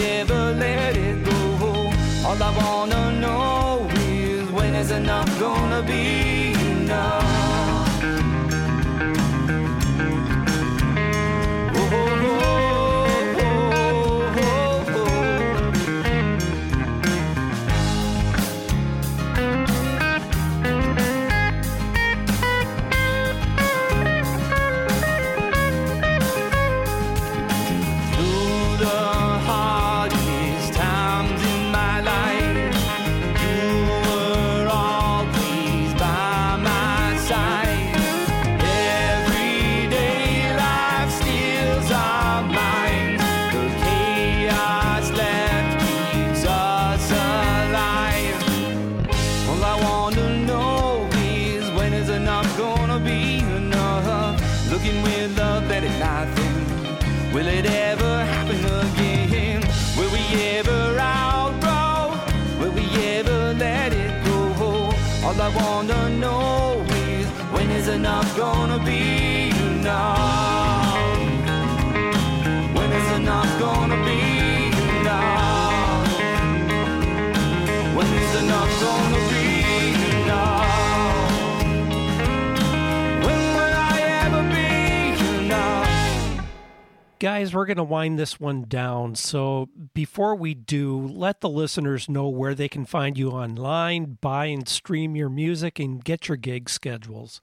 [0.01, 1.31] Ever let it go?
[2.25, 6.58] All I wanna know is when is enough gonna be
[65.55, 71.07] Wanna know is when is enough gonna be enough?
[72.75, 74.19] When is enough gonna be
[74.99, 76.19] enough?
[77.95, 79.39] When is enough gonna be?
[87.19, 89.13] Guys, we're going to wind this one down.
[89.13, 94.45] So before we do, let the listeners know where they can find you online, buy
[94.45, 97.41] and stream your music, and get your gig schedules.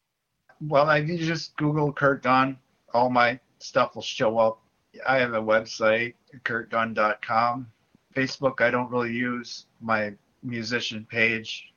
[0.61, 2.59] Well, if you just Google Kurt Gunn,
[2.95, 4.61] all my stuff will show up.
[5.07, 7.67] I have a website, kurtgunn.com.
[8.15, 11.73] Facebook, I don't really use my musician page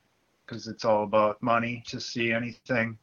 [0.46, 2.96] because it's all about money to see anything.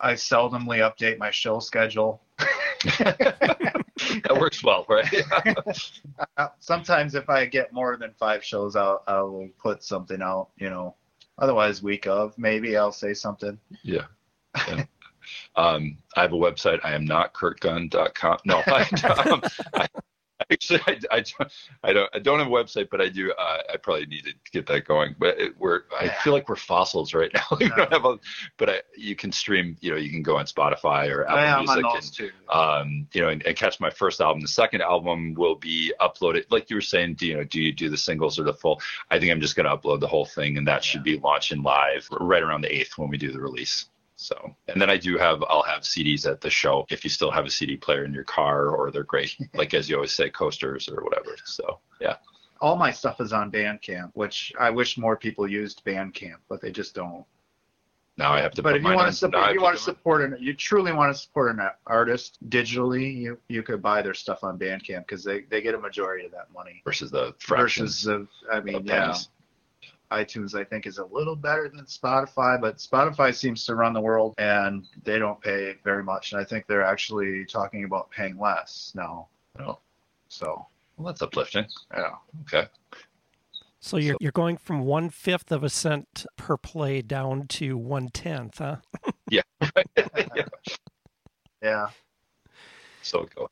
[0.00, 2.20] I seldomly update my show schedule.
[4.24, 5.06] that works well, right?
[6.58, 10.70] Sometimes if I get more than five shows out, I will put something out, you
[10.70, 10.94] know.
[11.38, 13.58] Otherwise, week of, maybe I'll say something.
[13.82, 14.06] Yeah.
[14.68, 14.84] yeah.
[15.56, 16.80] Um, I have a website.
[16.84, 18.38] I am not kurtgunn.com.
[18.44, 18.82] No, I,
[19.30, 19.42] um,
[19.74, 19.88] I,
[20.70, 21.52] actually, I, I, don't-
[21.84, 23.32] I don't, I don't have a website, but I do.
[23.32, 25.14] Uh, I probably need to get that going.
[25.18, 27.42] But it, we're, I feel like we're fossils right now.
[27.58, 28.18] we don't have a,
[28.58, 29.76] but I, you can stream.
[29.80, 31.84] You know, you can go on Spotify or Apple Yeah, Music.
[31.94, 32.30] and, too.
[32.50, 34.40] um, you know, and, and catch my first album.
[34.42, 37.14] The second album will be uploaded, like you were saying.
[37.14, 37.44] Do you know?
[37.44, 38.80] Do you do the singles or the full?
[39.10, 41.62] I think I'm just going to upload the whole thing, and that should be launching
[41.62, 43.86] live right around the eighth when we do the release.
[44.22, 47.30] So, and then I do have, I'll have CDs at the show if you still
[47.30, 50.30] have a CD player in your car, or they're great, like as you always say,
[50.30, 51.36] coasters or whatever.
[51.44, 52.16] So, yeah.
[52.60, 56.70] All my stuff is on Bandcamp, which I wish more people used Bandcamp, but they
[56.70, 57.24] just don't.
[58.18, 60.22] Now I have to But if you want to support, if you want to support
[60.22, 64.44] an, you truly want to support an artist digitally, you you could buy their stuff
[64.44, 68.06] on Bandcamp because they they get a majority of that money versus the fraction versus
[68.06, 69.06] of I mean yeah.
[69.06, 69.28] pennies.
[70.12, 74.00] iTunes I think is a little better than Spotify, but Spotify seems to run the
[74.00, 76.32] world and they don't pay very much.
[76.32, 79.28] And I think they're actually talking about paying less now.
[79.58, 79.78] Oh.
[80.28, 81.66] So Well, that's uplifting.
[81.92, 82.10] yeah.
[82.42, 82.68] Okay.
[83.80, 88.08] So you're you're going from one fifth of a cent per play down to one
[88.10, 88.76] tenth, huh?
[89.30, 89.42] Yeah.
[89.96, 90.06] yeah.
[91.62, 91.86] Yeah.
[93.02, 93.48] So go.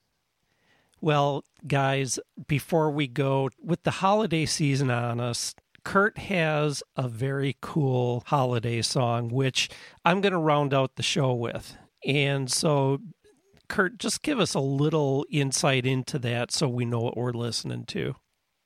[1.01, 5.55] Well, guys, before we go with the holiday season on us,
[5.91, 9.69] Kurt has a very cool holiday song, which
[10.05, 11.77] I'm going to round out the show with.
[12.07, 13.01] And so,
[13.69, 17.87] Kurt, just give us a little insight into that so we know what we're listening
[17.87, 18.15] to.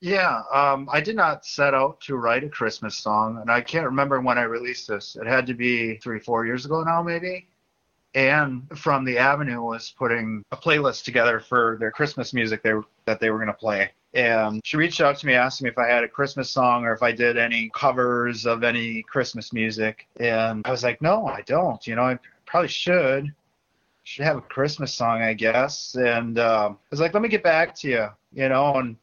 [0.02, 3.86] Yeah, um, I did not set out to write a Christmas song, and I can't
[3.86, 5.16] remember when I released this.
[5.18, 7.48] It had to be three, four years ago now, maybe.
[8.14, 12.72] And from the Avenue was putting a playlist together for their Christmas music they,
[13.06, 13.90] that they were going to play.
[14.14, 16.92] And she reached out to me asking me if I had a Christmas song or
[16.94, 20.06] if I did any covers of any Christmas music.
[20.20, 21.84] And I was like, no, I don't.
[21.84, 23.34] You know, I probably should.
[24.04, 25.96] Should have a Christmas song, I guess.
[25.96, 28.96] And um, I was like, let me get back to you, you know, and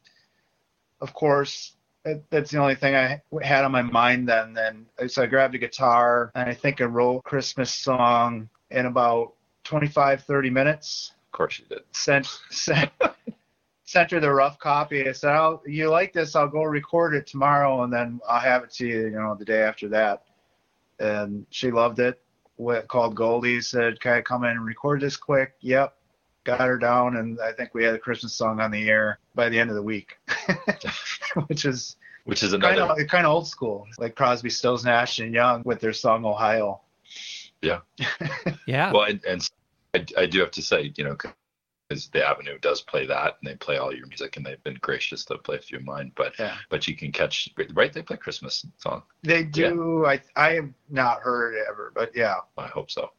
[1.02, 1.72] of course,
[2.04, 4.54] that- that's the only thing I had on my mind then.
[4.54, 8.86] Then so I grabbed a guitar and I think I wrote a Christmas song in
[8.86, 11.12] about 25, 30 minutes.
[11.26, 11.82] Of course you did.
[11.92, 12.90] Sent sent
[13.84, 15.08] sent her the rough copy.
[15.08, 16.36] I said, "Oh, you like this?
[16.36, 19.44] I'll go record it tomorrow, and then I'll have it to you, you know, the
[19.44, 20.24] day after that."
[20.98, 22.20] And she loved it.
[22.56, 25.94] What called Goldie said, "Can I come in and record this quick?" Yep.
[26.44, 29.48] Got her down, and I think we had a Christmas song on the air by
[29.48, 30.18] the end of the week,
[31.46, 35.32] which is Which is kind of kind of old school, like Crosby, Stills, Nash and
[35.32, 36.80] Young with their song "Ohio."
[37.62, 37.80] Yeah.
[38.66, 38.92] Yeah.
[38.92, 39.48] Well, and, and
[39.94, 41.16] I, I do have to say, you know,
[41.88, 44.78] because the Avenue does play that, and they play all your music, and they've been
[44.80, 46.12] gracious to play a few of mine.
[46.14, 46.56] But Yeah.
[46.70, 47.92] but you can catch right.
[47.92, 49.02] They play Christmas song.
[49.22, 50.06] They do.
[50.06, 52.36] I I have not heard it ever, but yeah.
[52.56, 53.10] I hope so.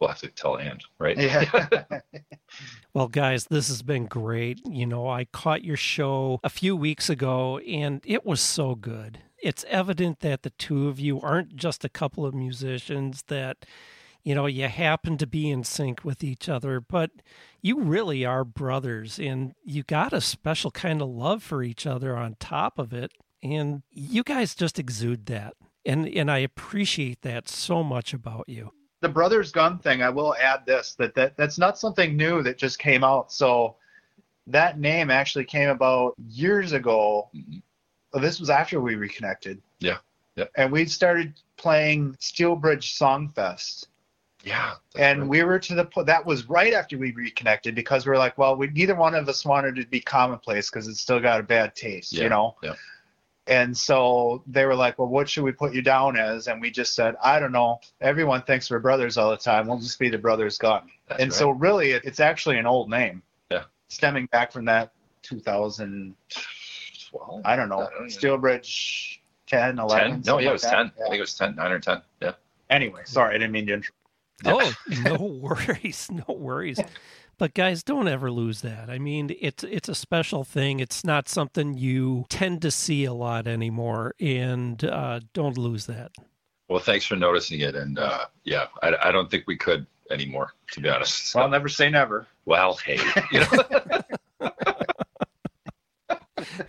[0.00, 1.16] We'll have to tell Ann, right?
[1.18, 2.00] Yeah.
[2.92, 4.60] Well, guys, this has been great.
[4.66, 9.20] You know, I caught your show a few weeks ago and it was so good.
[9.42, 13.64] It's evident that the two of you aren't just a couple of musicians that,
[14.22, 17.10] you know, you happen to be in sync with each other, but
[17.62, 22.16] you really are brothers and you got a special kind of love for each other
[22.16, 23.12] on top of it.
[23.42, 25.54] And you guys just exude that.
[25.86, 28.72] And, and I appreciate that so much about you.
[29.00, 32.58] the brothers Gunn thing i will add this that, that that's not something new that
[32.58, 33.76] just came out so
[34.46, 37.58] that name actually came about years ago mm-hmm.
[38.12, 39.98] Well, this was after we reconnected Yeah.
[40.36, 40.46] Yeah.
[40.56, 43.86] and we started playing Steel steelbridge songfest
[44.42, 44.74] Yeah.
[44.98, 48.18] and we were to the po- that was right after we reconnected because we were
[48.18, 51.40] like well we neither one of us wanted to be commonplace because it's still got
[51.40, 52.74] a bad taste Yeah, you know yeah.
[53.46, 56.70] and so they were like well what should we put you down as and we
[56.70, 60.08] just said i don't know everyone thinks we're brothers all the time we'll just be
[60.08, 61.38] the brothers Gunn That's and right.
[61.38, 63.64] so really it, it's actually an old name Yeah.
[63.88, 64.92] stemming back from that
[65.22, 66.14] 2000
[67.12, 70.22] Well, i don't know I don't even- Steel Bridge 10 11 ten.
[70.26, 70.76] No, yeah, it was like that.
[70.76, 71.04] ten.
[71.04, 72.02] I think it was ten, nine or ten.
[72.22, 72.32] Yeah.
[72.70, 73.96] anyway sorry i didn't mean to interrupt
[74.44, 74.72] Oh,
[75.04, 76.80] no worries, no worries.
[77.36, 78.88] But guys, don't ever lose that.
[78.88, 80.80] I mean, it's it's a special thing.
[80.80, 86.12] It's not something you tend to see a lot anymore, and uh, don't lose that.
[86.68, 90.54] Well, thanks for noticing it, and uh, yeah, I, I don't think we could anymore,
[90.72, 91.34] to be honest.
[91.34, 92.98] well I'll never say never Well, hey,
[93.32, 94.50] you know,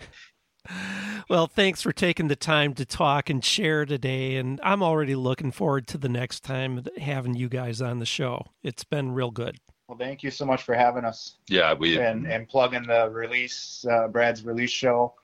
[1.28, 5.50] Well, thanks for taking the time to talk and share today, and I'm already looking
[5.50, 8.46] forward to the next time having you guys on the show.
[8.62, 9.58] It's been real good.
[9.88, 13.84] well thank you so much for having us yeah, we, and and plugging the release
[13.90, 15.14] uh, brad's release show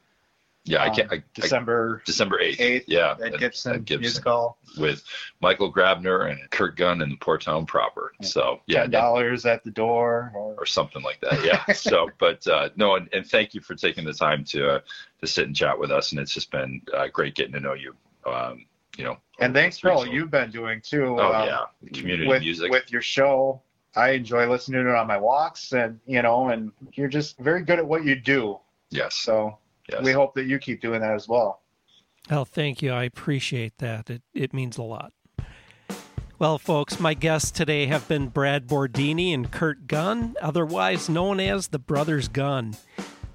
[0.65, 1.13] yeah, I um, can't.
[1.13, 2.85] I, I, december December eighth.
[2.89, 4.01] Yeah, at Gibson, Gibson.
[4.01, 4.59] Music Hall.
[4.79, 5.03] with
[5.41, 8.13] Michael Grabner and Kurt Gunn and Poor Town proper.
[8.23, 10.31] So yeah, ten dollars at the door.
[10.35, 11.45] Or, or something like that.
[11.45, 11.65] Yeah.
[11.73, 14.81] so, but uh, no, and, and thank you for taking the time to uh,
[15.21, 17.75] to sit and chat with us, and it's just been uh, great getting to know
[17.75, 17.95] you.
[18.27, 18.67] Um,
[18.99, 21.17] you know, and thanks for all you've been doing too.
[21.19, 22.71] Oh um, yeah, the community with, music.
[22.71, 23.63] with your show.
[23.97, 27.63] I enjoy listening to it on my walks, and you know, and you're just very
[27.63, 28.59] good at what you do.
[28.91, 29.15] yes.
[29.15, 29.59] So
[29.91, 30.03] yes.
[30.03, 31.63] we hope that you keep doing that as well.
[32.31, 32.93] Oh, thank you.
[32.93, 34.11] I appreciate that.
[34.11, 35.13] It, it means a lot.
[36.39, 41.69] Well, folks, my guests today have been Brad Bordini and Kurt Gunn, otherwise known as
[41.69, 42.77] the Brothers Gunn.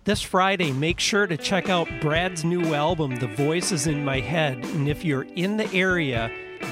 [0.05, 4.63] This Friday, make sure to check out Brad's new album, The Voices in My Head.
[4.63, 6.31] And if you're in the area,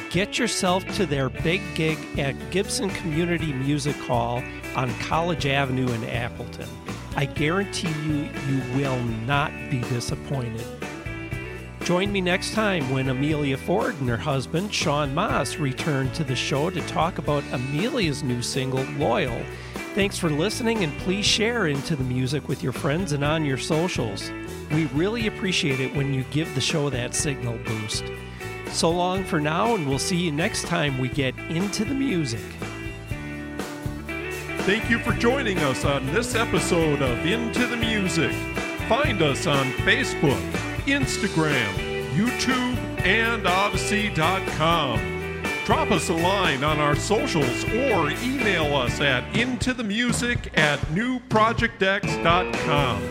[0.09, 4.43] get yourself to their big gig at Gibson Community Music Hall
[4.75, 6.69] on College Avenue in Appleton.
[7.15, 10.65] I guarantee you, you will not be disappointed.
[11.83, 16.35] Join me next time when Amelia Ford and her husband, Sean Moss, return to the
[16.35, 19.41] show to talk about Amelia's new single, Loyal.
[19.93, 23.57] Thanks for listening, and please share into the music with your friends and on your
[23.57, 24.31] socials.
[24.71, 28.05] We really appreciate it when you give the show that signal boost.
[28.67, 32.39] So long for now, and we'll see you next time we get into the music.
[34.63, 38.31] Thank you for joining us on this episode of Into the Music.
[38.87, 40.39] Find us on Facebook,
[40.85, 41.73] Instagram,
[42.13, 44.99] YouTube, and Odyssey.com.
[45.65, 53.01] Drop us a line on our socials or email us at intothemusic at newprojectx.com.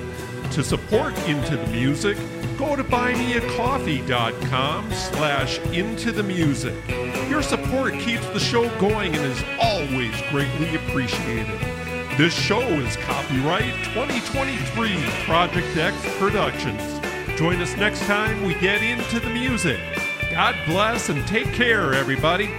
[0.52, 2.16] To support Into the Music,
[2.60, 6.74] go to buymeacoffee.com slash into the music.
[7.30, 11.58] Your support keeps the show going and is always greatly appreciated.
[12.18, 17.00] This show is copyright 2023 Project X Productions.
[17.38, 19.80] Join us next time we get into the music.
[20.30, 22.50] God bless and take care, everybody.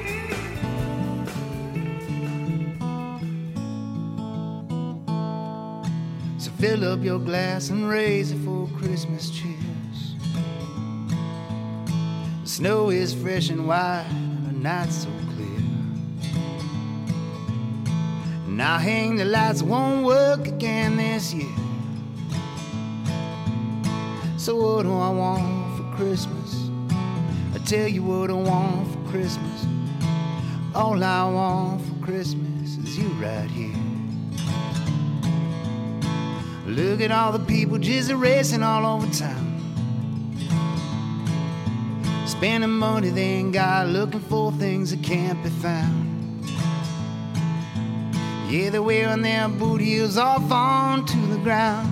[6.40, 9.62] So fill up your glass and raise it for Christmas cheers.
[12.52, 14.06] Snow is fresh and white,
[14.44, 15.62] but not so clear.
[18.46, 21.56] Now hang the lights won't work again this year.
[24.38, 26.70] So what do I want for Christmas?
[27.56, 29.66] I tell you what I want for Christmas.
[30.76, 33.74] All I want for Christmas is you right here.
[36.68, 39.51] Look at all the people just racing all over town.
[42.42, 46.44] Spending money they ain't got, looking for things that can't be found.
[48.50, 51.88] Yeah, they're wearing their boot heels off onto the ground.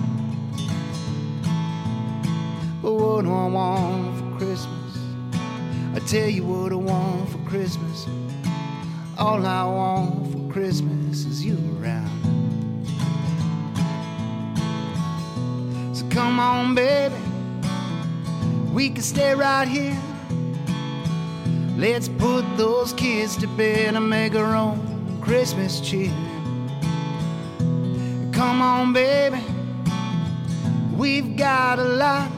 [2.82, 4.98] But what do I want for Christmas?
[5.94, 8.08] I tell you what I want for Christmas.
[9.18, 12.10] All I want for Christmas is you around.
[15.94, 17.14] So come on, baby.
[18.72, 19.96] We can stay right here.
[21.80, 26.12] Let's put those kids to bed and make our own Christmas cheer.
[28.34, 29.40] Come on, baby.
[30.94, 32.30] We've got a lot.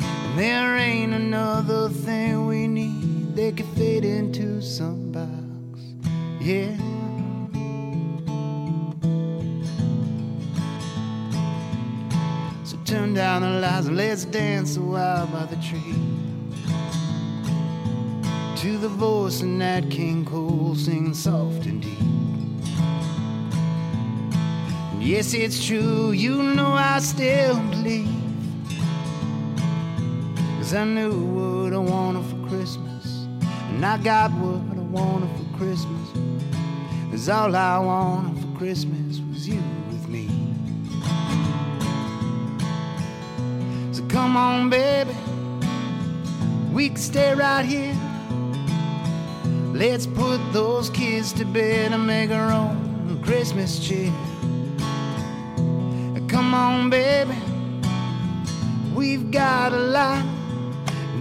[0.00, 5.78] And there ain't another thing we need that could fit into some box.
[6.40, 6.76] Yeah.
[12.64, 16.29] So turn down the lights and let's dance a while by the tree.
[18.60, 21.98] To the voice of Nat King Cole singing soft and deep.
[24.92, 28.12] And yes, it's true, you know I still believe.
[30.58, 33.26] Cause I knew what I wanted for Christmas.
[33.70, 36.10] And I got what I wanted for Christmas.
[37.10, 40.28] Cause all I wanted for Christmas was you with me.
[43.92, 45.16] So come on, baby.
[46.74, 47.99] We can stay right here.
[49.80, 54.12] Let's put those kids to bed and make our own Christmas cheer.
[56.28, 57.34] Come on, baby.
[58.94, 60.22] We've got a lot.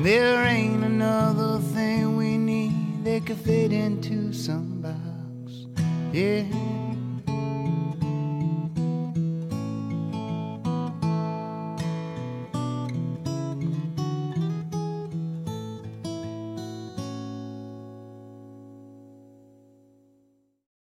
[0.03, 5.67] There ain't another thing we need that could fit into some box.
[6.11, 6.43] Yeah.